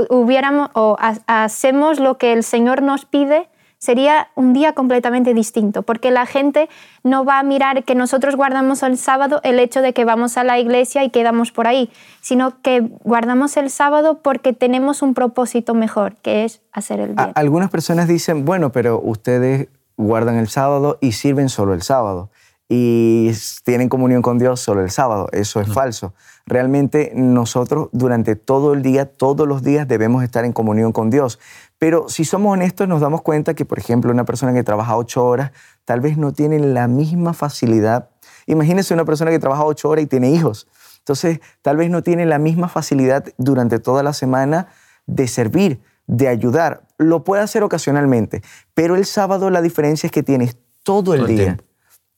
hubiéramos 0.10 0.70
o 0.74 0.98
hacemos 1.28 2.00
lo 2.00 2.18
que 2.18 2.34
el 2.34 2.44
Señor 2.44 2.82
nos 2.82 3.06
pide, 3.06 3.48
sería 3.86 4.30
un 4.34 4.52
día 4.54 4.74
completamente 4.74 5.34
distinto, 5.34 5.84
porque 5.84 6.10
la 6.10 6.26
gente 6.26 6.67
no 7.04 7.24
va 7.24 7.39
a 7.39 7.43
mirar 7.43 7.84
que 7.84 7.93
nosotros 7.93 8.36
guardamos 8.36 8.82
el 8.82 8.98
sábado 8.98 9.39
el 9.43 9.60
hecho 9.60 9.82
de 9.82 9.93
que 9.93 10.06
vamos 10.06 10.38
a 10.38 10.43
la 10.43 10.58
iglesia 10.58 11.04
y 11.04 11.12
quedamos 11.12 11.52
por 11.52 11.67
ahí, 11.67 11.91
sino 12.19 12.62
que 12.62 12.82
guardamos 13.04 13.56
el 13.58 13.69
sábado 13.69 14.19
porque 14.24 14.54
tenemos 14.54 15.04
un 15.04 15.13
propósito 15.13 15.76
mejor, 15.76 16.15
que 16.17 16.45
es 16.45 16.62
hacer 16.71 17.00
el 17.00 17.13
bien. 17.13 17.32
Algunas 17.36 17.69
personas 17.69 18.08
dicen, 18.08 18.43
bueno, 18.43 18.71
pero 18.71 19.00
ustedes 19.00 19.67
guardan 19.98 20.38
el 20.38 20.50
sábado 20.50 20.98
y 21.00 21.12
sirven 21.12 21.50
solo 21.50 21.74
el 21.74 21.84
sábado 21.84 22.32
y 22.67 23.32
tienen 23.63 23.89
comunión 23.89 24.21
con 24.21 24.39
Dios 24.39 24.60
solo 24.60 24.82
el 24.82 24.89
sábado. 24.89 25.28
Eso 25.32 25.62
es 25.62 25.71
falso. 25.71 26.13
Realmente 26.47 27.12
nosotros 27.15 27.89
durante 27.91 28.36
todo 28.36 28.73
el 28.73 28.82
día, 28.82 29.06
todos 29.06 29.47
los 29.47 29.62
días 29.62 29.88
debemos 29.88 30.23
estar 30.23 30.45
en 30.45 30.54
comunión 30.54 30.91
con 30.91 31.10
Dios. 31.10 31.39
Pero 31.78 32.10
si 32.10 32.25
somos 32.25 32.54
honestos, 32.54 32.88
nos 32.88 33.01
damos 33.01 33.21
cuenta 33.21 33.54
que, 33.54 33.65
por 33.65 33.78
ejemplo, 33.78 34.12
una 34.12 34.25
persona 34.25 34.54
que 34.54 34.63
trabaja 34.63 34.97
ocho 34.97 35.25
horas 35.25 35.51
tal 35.86 36.01
vez 36.01 36.17
no 36.17 36.34
tiene 36.34 36.60
la 36.60 36.88
misma 36.88 37.34
facilidad. 37.34 38.10
Imagínense 38.47 38.93
una 38.93 39.06
persona 39.06 39.30
que 39.30 39.39
trabaja 39.39 39.63
ocho 39.65 39.89
horas 39.89 40.04
y 40.04 40.08
tiene 40.08 40.32
hijos. 40.32 40.67
Entonces, 40.99 41.39
tal 41.62 41.78
vez 41.78 41.91
no 41.91 42.01
tiene 42.01 42.25
la 42.25 42.39
misma 42.39 42.67
facilidad 42.67 43.25
durante 43.38 43.78
toda 43.78 44.01
la 44.01 44.13
semana 44.13 44.69
de 45.06 45.28
servir, 45.28 45.82
de 46.08 46.28
ayudar. 46.28 46.82
Lo 46.97 47.23
puede 47.23 47.43
hacer 47.43 47.62
ocasionalmente, 47.62 48.41
pero 48.73 48.95
el 48.95 49.06
sábado 49.06 49.51
la 49.51 49.62
diferencia 49.62 50.08
es 50.08 50.12
que 50.12 50.23
tienes 50.23 50.58
todo 50.82 51.13
el 51.13 51.28
día. 51.28 51.58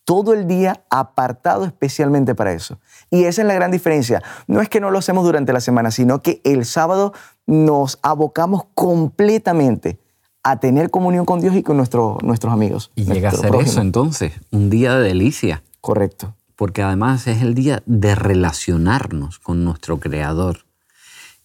Todo 0.08 0.34
el 0.34 0.48
día 0.48 0.86
apartado 0.89 1.65
especialmente 1.65 2.34
para 2.34 2.54
eso. 2.54 2.80
Y 3.12 3.26
esa 3.26 3.41
es 3.41 3.48
la 3.48 3.54
gran 3.56 3.72
diferencia. 3.72 4.24
No 4.48 4.62
es 4.62 4.70
que 4.70 4.80
no 4.80 4.89
lo 4.89 5.00
hacemos 5.00 5.26
durante 5.26 5.52
la 5.52 5.60
semana, 5.60 5.91
sino 5.91 6.22
que 6.22 6.39
el 6.46 6.63
sábado 6.63 7.12
nos 7.46 8.00
abocamos 8.04 8.67
completamente 8.74 10.00
a 10.43 10.62
tener 10.62 10.91
comunión 10.91 11.26
con 11.26 11.41
Dios 11.41 11.58
y 11.58 11.62
con 11.62 11.76
nuestros 11.76 12.24
amigos. 12.46 12.89
Y 12.96 13.04
llega 13.04 13.28
a 13.28 13.34
ser 13.34 13.54
eso 13.56 13.82
entonces, 13.82 14.32
un 14.50 14.70
día 14.70 14.96
de 14.96 15.10
delicia. 15.10 15.62
Correcto. 15.82 16.36
Porque 16.56 16.84
además 16.84 17.28
es 17.28 17.41
el 17.41 17.54
día 17.54 17.84
de 17.86 18.15
relacionarnos 18.15 19.39
con 19.39 19.65
nuestro 19.65 20.00
Creador. 20.00 20.60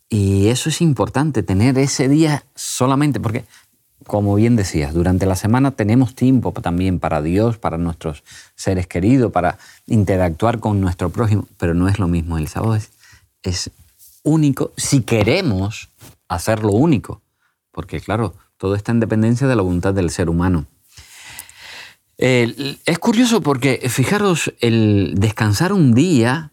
Y 0.09 0.51
eso 0.51 0.69
es 0.69 0.81
importante, 0.81 1.43
tener 1.43 1.77
ese 1.79 2.07
día 2.07 2.45
solamente, 2.55 3.19
porque 3.19 3.45
como 4.07 4.35
bien 4.35 4.57
decías, 4.57 4.95
durante 4.95 5.27
la 5.27 5.37
semana 5.37 5.73
tenemos 5.73 6.15
tiempo 6.15 6.53
también 6.53 6.99
para 6.99 7.23
Dios, 7.23 7.59
para 7.59 7.79
nuestros 7.79 8.23
seres 8.55 8.87
queridos, 8.87 9.33
para 9.33 9.59
interactuar 9.87 10.61
con 10.61 10.81
nuestro 10.81 11.11
prójimo, 11.11 11.47
pero 11.59 11.75
no 11.75 11.89
es 11.89 11.99
lo 11.99 12.09
mismo. 12.09 12.39
El 12.39 12.49
sábado 12.49 12.77
es, 13.43 13.71
único 14.25 14.73
si 14.77 15.03
queremos 15.03 15.89
hacerlo 16.29 16.73
único, 16.73 17.23
porque 17.71 18.01
claro, 18.01 18.35
todo 18.57 18.75
está 18.75 18.93
en 18.93 19.01
dependencia 19.01 19.47
de 19.49 19.57
la 19.57 19.63
voluntad 19.63 19.95
del 19.95 20.11
ser 20.11 20.31
humano. 20.31 20.67
es 22.19 22.99
curioso 23.01 23.41
porque, 23.41 23.89
fijaros, 23.89 24.53
el 24.61 25.15
descansar 25.17 25.73
un 25.73 25.93
día, 25.95 26.53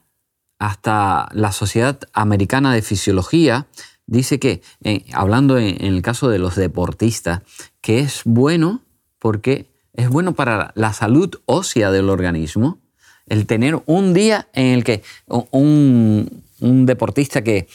hasta 0.59 1.29
la 1.31 1.53
Sociedad 1.53 1.97
Americana 2.13 2.73
de 2.73 2.81
Fisiología 2.81 3.67
dice 4.09 4.39
que, 4.39 4.61
eh, 4.83 5.05
hablando 5.13 5.57
en, 5.57 5.83
el 5.83 6.01
caso 6.01 6.29
de 6.29 6.39
los 6.39 6.55
deportistas, 6.55 7.41
que 7.81 7.99
es 7.99 8.21
bueno 8.25 8.81
porque 9.19 9.67
es 9.93 10.09
bueno 10.09 10.33
para 10.33 10.71
la 10.75 10.93
salud 10.93 11.35
ósea 11.45 11.91
del 11.91 12.09
organismo 12.09 12.79
el 13.27 13.45
tener 13.45 13.79
un 13.85 14.13
día 14.13 14.47
en 14.53 14.67
el 14.67 14.83
que 14.83 15.03
un, 15.27 16.43
deportista 16.59 17.43
que, 17.43 17.67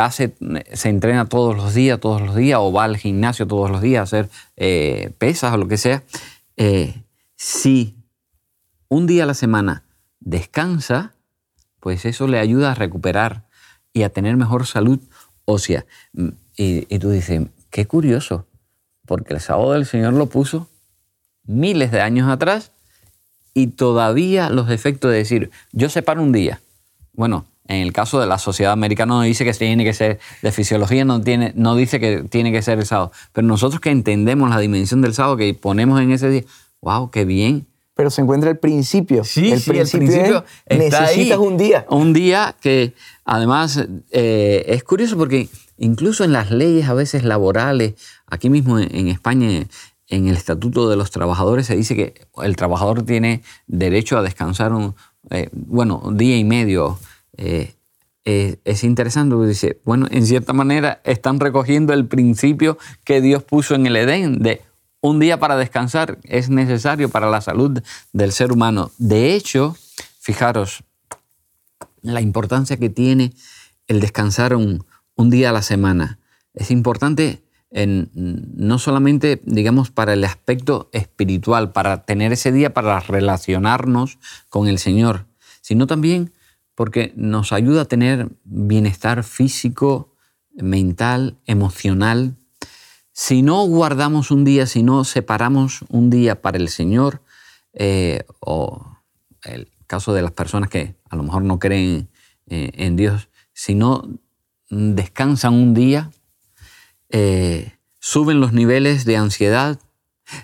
hace, 0.00 0.34
se 0.72 0.88
entrena 0.88 1.26
todos 1.26 1.56
los 1.56 1.74
días, 1.74 2.00
todos 2.00 2.20
los 2.20 2.34
días, 2.34 2.58
o 2.60 2.72
va 2.72 2.84
al 2.84 2.96
gimnasio 2.96 3.46
todos 3.46 3.70
los 3.70 3.80
días 3.80 4.00
a 4.00 4.02
hacer 4.02 4.30
eh, 4.56 5.12
pesas 5.18 5.54
o 5.54 5.58
lo 5.58 5.68
que 5.68 5.76
sea, 5.76 6.02
eh, 6.56 7.04
si 7.36 7.94
un 8.88 9.06
día 9.06 9.22
a 9.22 9.26
la 9.26 9.34
semana 9.34 9.84
descansa, 10.18 11.14
pues 11.78 12.04
eso 12.04 12.26
le 12.26 12.40
ayuda 12.40 12.72
a 12.72 12.74
recuperar 12.74 13.44
y 13.92 14.02
a 14.02 14.12
tener 14.12 14.36
mejor 14.36 14.66
salud 14.66 15.00
ósea. 15.50 15.86
Mm, 16.12 16.28
y, 16.56 16.98
tú 16.98 17.10
dices, 17.10 17.42
qué 17.70 17.86
curioso, 17.86 18.46
porque 19.06 19.34
el 19.34 19.40
sábado 19.40 19.72
del 19.72 19.86
Señor 19.86 20.12
lo 20.12 20.26
puso 20.26 20.68
miles 21.44 21.90
de 21.90 22.00
años 22.00 22.28
atrás 22.28 22.70
y 23.54 23.68
todavía 23.68 24.50
los 24.50 24.70
efectos 24.70 25.10
de 25.10 25.18
decir, 25.18 25.50
yo 25.72 25.88
separo 25.88 26.22
un 26.22 26.32
día. 26.32 26.60
Bueno, 27.14 27.46
en 27.66 27.82
el 27.82 27.92
caso 27.92 28.20
de 28.20 28.26
la 28.26 28.38
sociedad 28.38 28.72
americana 28.72 29.14
no 29.14 29.22
dice 29.22 29.44
que 29.44 29.52
tiene 29.54 29.84
que 29.84 29.94
ser 29.94 30.20
de 30.42 30.52
fisiología, 30.52 31.04
no, 31.04 31.20
tiene, 31.20 31.52
no 31.56 31.76
dice 31.76 31.98
que 31.98 32.24
tiene 32.24 32.52
que 32.52 32.62
ser 32.62 32.78
el 32.78 32.86
sábado. 32.86 33.12
Pero 33.32 33.46
nosotros 33.46 33.80
que 33.80 33.90
entendemos 33.90 34.50
la 34.50 34.58
dimensión 34.58 35.00
del 35.00 35.14
sábado 35.14 35.36
que 35.36 35.54
ponemos 35.54 36.00
en 36.00 36.10
ese 36.10 36.28
día, 36.28 36.42
wow, 36.82 37.10
qué 37.10 37.24
bien. 37.24 37.66
Pero 38.00 38.10
se 38.10 38.22
encuentra 38.22 38.48
el 38.48 38.56
principio. 38.56 39.24
Sí, 39.24 39.52
el, 39.52 39.60
principio, 39.60 40.42
necesitas 40.70 41.38
un 41.38 41.58
día. 41.58 41.84
Un 41.90 42.14
día 42.14 42.56
que 42.58 42.94
Además, 43.32 43.86
eh, 44.10 44.64
es 44.66 44.82
curioso 44.82 45.16
porque 45.16 45.48
incluso 45.78 46.24
en 46.24 46.32
las 46.32 46.50
leyes 46.50 46.88
a 46.88 46.94
veces 46.94 47.22
laborales, 47.22 47.94
aquí 48.26 48.50
mismo 48.50 48.80
en, 48.80 49.06
España, 49.06 49.68
en 50.08 50.26
el 50.26 50.36
Estatuto 50.36 50.90
de 50.90 50.96
los 50.96 51.12
Trabajadores 51.12 51.66
se 51.66 51.76
dice 51.76 51.94
que 51.94 52.26
el 52.42 52.56
trabajador 52.56 53.04
tiene 53.04 53.42
derecho 53.68 54.18
a 54.18 54.22
descansar 54.22 54.72
un, 54.72 54.96
eh, 55.30 55.48
bueno, 55.52 56.10
día 56.12 56.36
y 56.38 56.42
medio. 56.42 56.98
Eh, 57.36 57.74
es 58.24 58.82
interesante 58.82 59.36
porque 59.36 59.50
dice, 59.50 59.80
bueno, 59.84 60.08
en 60.10 60.26
cierta 60.26 60.52
manera 60.52 61.00
están 61.04 61.38
recogiendo 61.38 61.92
el 61.92 62.06
principio 62.06 62.78
que 63.04 63.20
Dios 63.20 63.44
puso 63.44 63.76
en 63.76 63.86
el 63.86 63.94
Edén 63.94 64.40
de 64.40 64.60
un 65.00 65.18
día 65.18 65.38
para 65.38 65.56
descansar 65.56 66.18
es 66.24 66.50
necesario 66.50 67.08
para 67.08 67.30
la 67.30 67.40
salud 67.40 67.82
del 68.12 68.32
ser 68.32 68.52
humano. 68.52 68.90
De 68.98 69.34
hecho, 69.34 69.76
fijaros, 70.20 70.84
la 72.02 72.20
importancia 72.20 72.76
que 72.76 72.90
tiene 72.90 73.32
el 73.86 74.00
descansar 74.00 74.54
un, 74.54 74.84
día 75.16 75.50
a 75.50 75.52
la 75.52 75.60
semana. 75.60 76.18
Es 76.54 76.70
importante 76.70 77.42
no 77.72 78.78
solamente, 78.78 79.42
digamos, 79.44 79.90
para 79.90 80.14
el 80.14 80.24
aspecto 80.24 80.88
espiritual, 80.92 81.72
para 81.72 82.04
tener 82.06 82.32
ese 82.32 82.52
día 82.52 82.72
para 82.72 82.98
relacionarnos 83.00 84.18
con 84.48 84.66
el 84.66 84.78
Señor, 84.78 85.26
sino 85.60 85.86
también 85.86 86.32
porque 86.74 87.12
nos 87.16 87.52
ayuda 87.52 87.82
a 87.82 87.84
tener 87.84 88.30
bienestar 88.44 89.22
físico, 89.22 90.14
mental, 90.54 91.36
emocional. 91.44 92.36
Si 93.22 93.42
no 93.42 93.66
guardamos 93.66 94.30
un 94.30 94.44
día, 94.44 94.64
si 94.64 94.82
no 94.82 95.04
separamos 95.04 95.84
un 95.90 96.08
día 96.08 96.40
para 96.40 96.56
el 96.56 96.70
Señor, 96.70 97.22
eh, 97.74 98.24
o 98.40 98.96
el 99.42 99.70
caso 99.86 100.14
de 100.14 100.22
las 100.22 100.32
personas 100.32 100.70
que 100.70 100.96
a 101.10 101.16
lo 101.16 101.24
mejor 101.24 101.42
no 101.42 101.58
creen 101.58 102.08
eh, 102.46 102.70
en 102.72 102.96
Dios, 102.96 103.28
sino 103.52 104.08
descansan 104.70 105.52
un 105.52 105.74
día, 105.74 106.10
eh, 107.10 107.76
suben 107.98 108.40
los 108.40 108.54
niveles 108.54 109.04
de 109.04 109.18
ansiedad, 109.18 109.78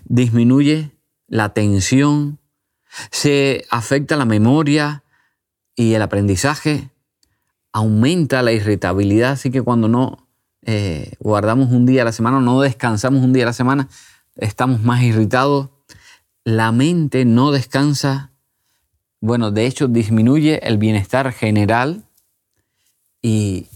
disminuye 0.04 0.90
la 1.28 1.54
tensión, 1.54 2.38
se 3.10 3.64
afecta 3.70 4.16
la 4.16 4.26
memoria 4.26 5.02
y 5.74 5.94
el 5.94 6.02
aprendizaje, 6.02 6.90
aumenta 7.72 8.42
la 8.42 8.52
irritabilidad, 8.52 9.32
así 9.32 9.50
que 9.50 9.62
cuando 9.62 9.88
no 9.88 10.25
eh, 10.66 11.14
guardamos 11.18 11.72
un 11.72 11.86
día 11.86 12.02
a 12.02 12.04
la 12.04 12.12
semana, 12.12 12.40
no 12.40 12.60
descansamos 12.60 13.24
un 13.24 13.32
día 13.32 13.44
a 13.44 13.46
la 13.46 13.52
semana, 13.54 13.88
estamos 14.36 14.82
más 14.82 15.02
irritados, 15.02 15.70
la 16.44 16.70
mente 16.72 17.24
no 17.24 17.50
descansa 17.50 18.32
bueno, 19.20 19.50
de 19.50 19.66
hecho 19.66 19.88
disminuye 19.88 20.60
el 20.66 20.78
bienestar 20.78 21.32
general 21.32 22.04
y, 23.22 23.68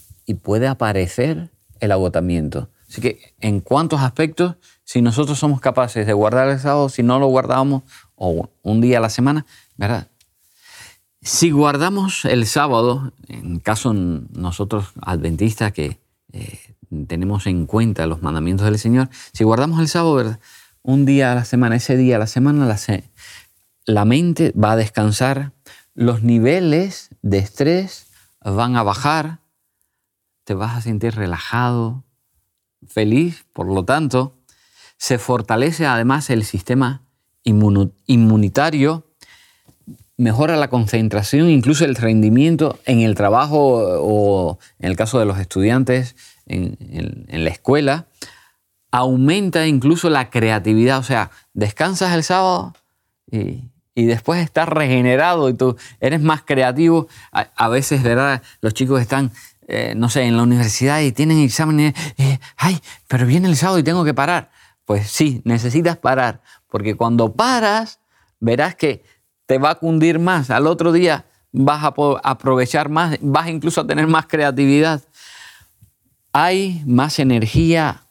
puede 0.45 0.69
aparecer 0.69 1.51
el 1.81 1.91
agotamiento. 1.91 2.69
Así 2.89 3.01
que 3.01 3.35
en 3.41 3.59
cuántos 3.59 4.01
aspectos, 4.01 4.55
si 4.85 5.03
nosotros 5.03 5.41
somos 5.41 5.61
capaces 5.61 6.07
de 6.07 6.13
guardar 6.13 6.49
el 6.49 6.61
sábado, 6.61 6.89
si 6.89 7.03
no 7.03 7.19
lo 7.19 7.27
guardamos 7.27 7.83
o 8.15 8.49
un 8.63 8.81
día 8.81 8.99
a 8.99 9.01
la 9.01 9.11
semana, 9.11 9.45
¿verdad? 9.77 10.07
Si 11.21 11.51
guardamos 11.51 12.25
el 12.27 12.47
sábado, 12.47 13.13
en 13.27 13.59
caso 13.59 13.93
nosotros 13.93 14.93
adventistas 15.03 15.73
que 15.73 15.99
eh, 16.33 16.77
tenemos 17.07 17.47
en 17.47 17.67
cuenta 17.67 18.07
los 18.07 18.23
mandamientos 18.23 18.67
del 18.67 18.79
Señor, 18.79 19.09
si 19.33 19.45
guardamos 19.45 19.81
el 19.81 19.89
sábado, 19.89 20.39
un 20.83 21.07
día 21.07 21.33
a 21.33 21.35
la 21.35 21.45
semana, 21.45 21.77
ese 21.77 21.97
día 21.97 22.17
a 22.17 22.19
la 22.19 22.27
semana, 22.27 22.67
la, 22.67 22.79
la 23.85 24.05
mente 24.05 24.53
va 24.53 24.73
a 24.73 24.77
descansar, 24.77 25.53
los 25.95 26.23
niveles 26.23 27.11
de 27.23 27.39
estrés 27.39 28.07
van 28.41 28.77
a 28.77 28.83
bajar, 28.83 29.41
te 30.45 30.55
vas 30.55 30.77
a 30.77 30.81
sentir 30.81 31.15
relajado, 31.15 32.05
feliz, 32.87 33.45
por 33.53 33.67
lo 33.67 33.85
tanto, 33.85 34.37
se 34.97 35.19
fortalece 35.19 35.87
además 35.87 36.31
el 36.31 36.45
sistema 36.45 37.03
inmunitario, 37.45 39.10
mejora 40.21 40.57
la 40.57 40.69
concentración, 40.69 41.49
incluso 41.49 41.87
el 41.87 41.97
rendimiento 41.97 42.79
en 42.85 43.01
el 43.01 43.15
trabajo 43.15 43.59
o 44.03 44.59
en 44.79 44.91
el 44.91 44.97
caso 44.97 45.19
de 45.19 45.25
los 45.25 45.39
estudiantes 45.39 46.15
en, 46.47 46.77
la 47.31 47.49
escuela, 47.49 48.07
aumenta 48.91 49.67
incluso 49.67 50.11
la 50.11 50.29
creatividad, 50.29 50.99
o 50.99 51.03
sea, 51.03 51.31
descansas 51.55 52.13
el 52.13 52.23
sábado 52.23 52.75
y, 53.31 53.71
después 53.95 54.43
estás 54.43 54.69
regenerado 54.69 55.49
y 55.51 55.55
tú 55.55 55.77
eres 56.01 56.23
más 56.23 56.43
creativo. 56.43 57.07
A, 57.33 57.69
veces, 57.69 58.03
¿verdad? 58.03 58.43
Los 58.63 58.73
chicos 58.73 59.01
están, 59.01 59.31
eh, 59.69 59.93
no 59.95 60.09
sé, 60.09 60.23
en 60.23 60.39
la 60.39 60.43
universidad 60.43 61.01
y 61.01 61.13
tienen 61.13 61.39
exámenes, 61.39 61.95
eh, 62.17 62.39
ay, 62.57 62.81
pero 63.09 63.27
viene 63.27 63.49
el 63.49 63.57
sábado 63.57 63.79
y 63.79 63.83
tengo 63.83 64.05
que 64.05 64.15
parar. 64.15 64.51
Pues 64.87 65.11
sí, 65.11 65.43
necesitas 65.45 65.97
parar, 65.99 66.43
porque 66.69 66.95
cuando 66.95 67.35
paras, 67.35 68.01
verás 68.39 68.75
que 68.75 69.03
te 69.51 69.59
va 69.59 69.71
a 69.71 69.75
cundir 69.75 70.21
más. 70.21 70.49
Al 70.51 70.69
otro 70.69 70.93
día 70.93 71.25
vas 71.51 71.83
a 71.83 71.93
aprovechar 72.23 72.89
más, 72.89 73.19
vas 73.21 73.49
incluso 73.49 73.81
a 73.81 73.87
tener 73.89 74.07
más 74.07 74.27
creatividad. 74.27 75.03
Hay 76.33 76.85
más 76.87 77.19
energía, 77.19 78.03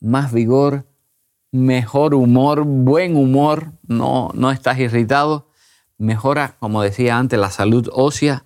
más 0.00 0.32
vigor, 0.32 0.84
mejor 1.52 2.14
humor, 2.14 2.64
buen 2.64 3.14
humor, 3.14 3.70
no, 3.86 4.32
no 4.34 4.50
estás 4.50 4.80
irritado, 4.80 5.46
mejora, 5.98 6.56
como 6.58 6.82
decía 6.82 7.16
antes, 7.16 7.38
la 7.38 7.52
salud 7.52 7.88
ósea, 7.92 8.44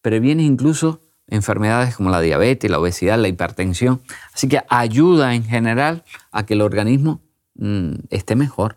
previene 0.00 0.44
incluso 0.44 1.00
enfermedades 1.26 1.96
como 1.96 2.10
la 2.10 2.20
diabetes, 2.20 2.70
la 2.70 2.78
obesidad, 2.78 3.18
la 3.18 3.26
hipertensión. 3.26 4.00
Así 4.32 4.46
que 4.46 4.62
ayuda 4.68 5.34
en 5.34 5.42
general 5.42 6.04
a 6.30 6.46
que 6.46 6.54
el 6.54 6.60
organismo 6.60 7.20
mm, 7.56 7.94
esté 8.10 8.36
mejor. 8.36 8.76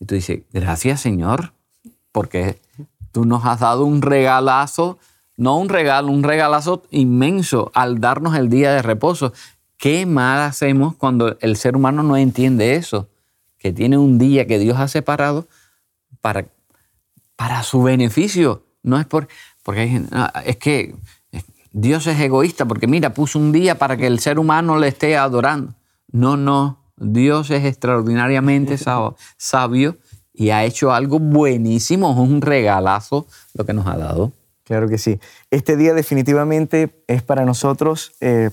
Y 0.00 0.06
tú 0.06 0.14
dices, 0.14 0.44
gracias 0.50 1.02
Señor, 1.02 1.52
porque 2.12 2.60
tú 3.10 3.24
nos 3.24 3.44
has 3.44 3.60
dado 3.60 3.84
un 3.84 4.02
regalazo, 4.02 4.98
no 5.36 5.58
un 5.58 5.68
regalo, 5.68 6.08
un 6.08 6.22
regalazo 6.22 6.82
inmenso 6.90 7.70
al 7.74 8.00
darnos 8.00 8.36
el 8.36 8.48
día 8.48 8.72
de 8.72 8.82
reposo. 8.82 9.32
¿Qué 9.78 10.06
mal 10.06 10.40
hacemos 10.40 10.94
cuando 10.94 11.36
el 11.40 11.56
ser 11.56 11.74
humano 11.74 12.02
no 12.02 12.16
entiende 12.16 12.76
eso? 12.76 13.08
Que 13.58 13.72
tiene 13.72 13.98
un 13.98 14.18
día 14.18 14.46
que 14.46 14.58
Dios 14.58 14.78
ha 14.78 14.88
separado 14.88 15.48
para, 16.20 16.46
para 17.36 17.62
su 17.62 17.82
beneficio. 17.82 18.64
No 18.82 18.98
es 18.98 19.06
por, 19.06 19.28
porque 19.62 20.02
es 20.44 20.56
que 20.56 20.94
Dios 21.72 22.06
es 22.06 22.20
egoísta, 22.20 22.66
porque 22.66 22.86
mira, 22.86 23.14
puso 23.14 23.38
un 23.38 23.50
día 23.50 23.78
para 23.78 23.96
que 23.96 24.06
el 24.06 24.20
ser 24.20 24.38
humano 24.38 24.78
le 24.78 24.88
esté 24.88 25.16
adorando. 25.16 25.74
No, 26.10 26.36
no, 26.36 26.84
Dios 26.96 27.50
es 27.50 27.64
extraordinariamente 27.64 28.78
sabio 29.36 29.96
y 30.34 30.50
ha 30.50 30.64
hecho 30.64 30.92
algo 30.92 31.18
buenísimo, 31.18 32.12
es 32.12 32.18
un 32.18 32.40
regalazo 32.40 33.26
lo 33.54 33.64
que 33.64 33.72
nos 33.72 33.86
ha 33.86 33.96
dado. 33.96 34.32
Claro 34.64 34.88
que 34.88 34.98
sí. 34.98 35.20
Este 35.50 35.76
día 35.76 35.92
definitivamente 35.92 37.02
es 37.06 37.22
para 37.22 37.44
nosotros 37.44 38.12
eh, 38.20 38.50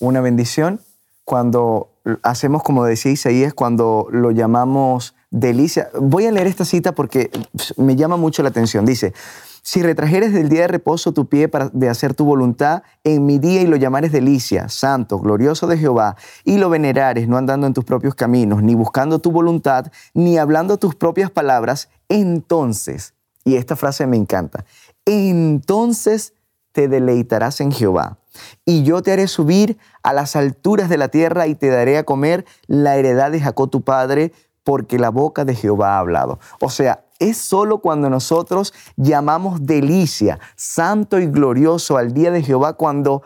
una 0.00 0.20
bendición 0.20 0.80
cuando 1.24 1.90
hacemos, 2.22 2.62
como 2.62 2.84
decía 2.84 3.12
Isaías, 3.12 3.54
cuando 3.54 4.08
lo 4.10 4.30
llamamos 4.30 5.14
delicia. 5.30 5.90
Voy 5.98 6.26
a 6.26 6.32
leer 6.32 6.46
esta 6.46 6.64
cita 6.64 6.92
porque 6.92 7.30
me 7.76 7.96
llama 7.96 8.16
mucho 8.16 8.42
la 8.42 8.50
atención. 8.50 8.84
Dice, 8.84 9.14
si 9.64 9.82
retrajeres 9.82 10.34
del 10.34 10.50
día 10.50 10.60
de 10.60 10.68
reposo 10.68 11.12
tu 11.12 11.26
pie 11.26 11.48
para 11.48 11.70
de 11.70 11.88
hacer 11.88 12.12
tu 12.12 12.26
voluntad 12.26 12.82
en 13.02 13.24
mi 13.24 13.38
día 13.38 13.62
y 13.62 13.66
lo 13.66 13.76
llamares 13.76 14.12
delicia, 14.12 14.68
santo, 14.68 15.18
glorioso 15.18 15.66
de 15.66 15.78
Jehová, 15.78 16.16
y 16.44 16.58
lo 16.58 16.68
venerares, 16.68 17.26
no 17.28 17.38
andando 17.38 17.66
en 17.66 17.72
tus 17.72 17.84
propios 17.84 18.14
caminos, 18.14 18.62
ni 18.62 18.74
buscando 18.74 19.20
tu 19.20 19.32
voluntad, 19.32 19.90
ni 20.12 20.36
hablando 20.36 20.76
tus 20.76 20.94
propias 20.94 21.30
palabras, 21.30 21.88
entonces, 22.10 23.14
y 23.42 23.56
esta 23.56 23.74
frase 23.74 24.06
me 24.06 24.18
encanta, 24.18 24.66
entonces 25.06 26.34
te 26.72 26.86
deleitarás 26.86 27.62
en 27.62 27.72
Jehová 27.72 28.18
y 28.66 28.82
yo 28.82 29.02
te 29.02 29.12
haré 29.12 29.28
subir 29.28 29.78
a 30.02 30.12
las 30.12 30.36
alturas 30.36 30.90
de 30.90 30.98
la 30.98 31.08
tierra 31.08 31.46
y 31.46 31.54
te 31.54 31.68
daré 31.68 31.96
a 31.96 32.04
comer 32.04 32.44
la 32.66 32.96
heredad 32.96 33.30
de 33.30 33.40
Jacob 33.40 33.70
tu 33.70 33.82
padre, 33.82 34.32
porque 34.62 34.98
la 34.98 35.10
boca 35.10 35.44
de 35.44 35.54
Jehová 35.54 35.96
ha 35.96 35.98
hablado. 36.00 36.38
O 36.60 36.70
sea, 36.70 37.03
es 37.18 37.38
solo 37.38 37.78
cuando 37.78 38.10
nosotros 38.10 38.74
llamamos 38.96 39.66
delicia, 39.66 40.38
santo 40.56 41.18
y 41.18 41.26
glorioso 41.26 41.96
al 41.96 42.12
día 42.12 42.30
de 42.30 42.42
Jehová, 42.42 42.74
cuando 42.74 43.22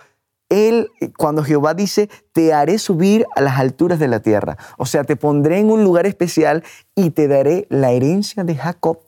él, 0.48 0.90
cuando 1.16 1.44
Jehová 1.44 1.74
dice, 1.74 2.09
te 2.33 2.53
haré 2.53 2.79
subir 2.79 3.27
a 3.37 3.40
las 3.40 3.59
alturas 3.59 3.98
de 3.98 4.09
la 4.09 4.20
tierra. 4.20 4.57
O 4.79 4.87
sea, 4.87 5.05
te 5.05 5.16
pondré 5.16 5.59
en 5.59 5.70
un 5.70 5.85
lugar 5.85 6.07
especial 6.07 6.64
y 6.94 7.11
te 7.11 7.29
daré 7.29 7.66
la 7.68 7.92
herencia 7.92 8.44
de 8.44 8.57
Jacob. 8.57 9.01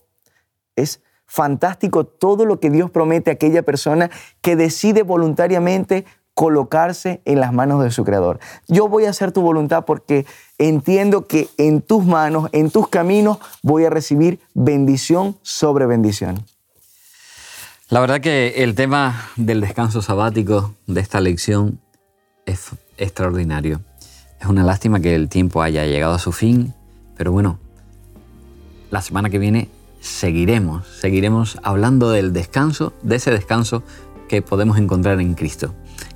Es 0.77 1.03
fantástico 1.27 2.05
todo 2.05 2.45
lo 2.45 2.61
que 2.61 2.71
Dios 2.71 2.91
promete 2.91 3.31
a 3.31 3.35
aquella 3.35 3.63
persona 3.63 4.11
que 4.43 4.57
decide 4.57 5.03
voluntariamente 5.03 6.05
colocarse 6.35 7.21
en 7.25 7.41
las 7.41 7.53
manos 7.53 7.83
de 7.83 7.91
su 7.91 8.05
Creador. 8.05 8.41
Yo 8.69 8.89
voy 8.89 9.05
a 9.05 9.11
hacer 9.11 9.33
tu 9.33 9.43
voluntad 9.43 9.85
porque 9.85 10.27
entiendo 10.59 11.27
que 11.27 11.49
en 11.59 11.83
tus 11.83 12.05
manos, 12.05 12.49
en 12.53 12.71
tus 12.71 12.89
caminos, 12.89 13.39
voy 13.63 13.85
a 13.85 13.91
recibir 13.91 14.41
bendición 14.55 15.37
sobre 15.43 15.87
bendición. 15.87 16.45
La 17.89 18.01
verdad 18.01 18.21
que 18.21 18.63
el 18.63 18.75
tema 18.75 19.31
del 19.37 19.61
descanso 19.61 20.01
sabático 20.01 20.75
de 20.87 21.01
esta 21.01 21.21
lección 21.21 21.81
es 22.47 22.71
extraordinario. 22.97 23.81
Es 24.41 24.47
una 24.47 24.63
lástima 24.63 25.01
que 25.01 25.15
el 25.15 25.29
tiempo 25.29 25.61
haya 25.61 25.85
llegado 25.85 26.15
a 26.15 26.19
su 26.19 26.33
fin, 26.33 26.73
pero 27.17 27.33
bueno, 27.33 27.59
la 28.91 29.03
semana 29.03 29.29
que 29.29 29.39
viene 29.39 29.69
seguiremos, 30.01 30.87
seguiremos 30.87 31.59
hablando 31.63 32.11
del 32.11 32.33
descanso, 32.33 32.93
de 33.03 33.17
ese 33.17 33.31
descanso 33.31 33.83
que 34.29 34.41
podemos 34.41 34.79
encontrar 34.79 35.21
en 35.21 35.35
Cristo. 35.35 35.75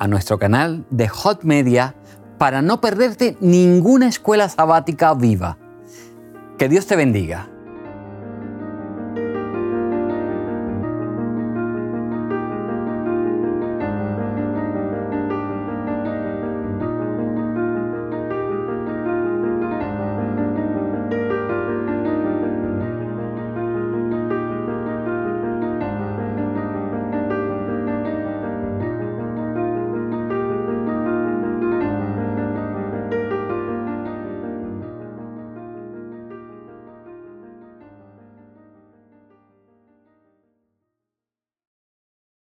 a 0.00 0.08
nuestro 0.08 0.38
canal 0.38 0.86
de 0.90 1.08
Hot 1.08 1.44
Media 1.44 1.94
para 2.38 2.62
no 2.62 2.80
perderte 2.80 3.36
ninguna 3.40 4.08
escuela 4.08 4.48
sabática 4.48 5.12
viva. 5.14 5.58
Que 6.58 6.70
Dios 6.70 6.86
te 6.86 6.96
bendiga. 6.96 7.48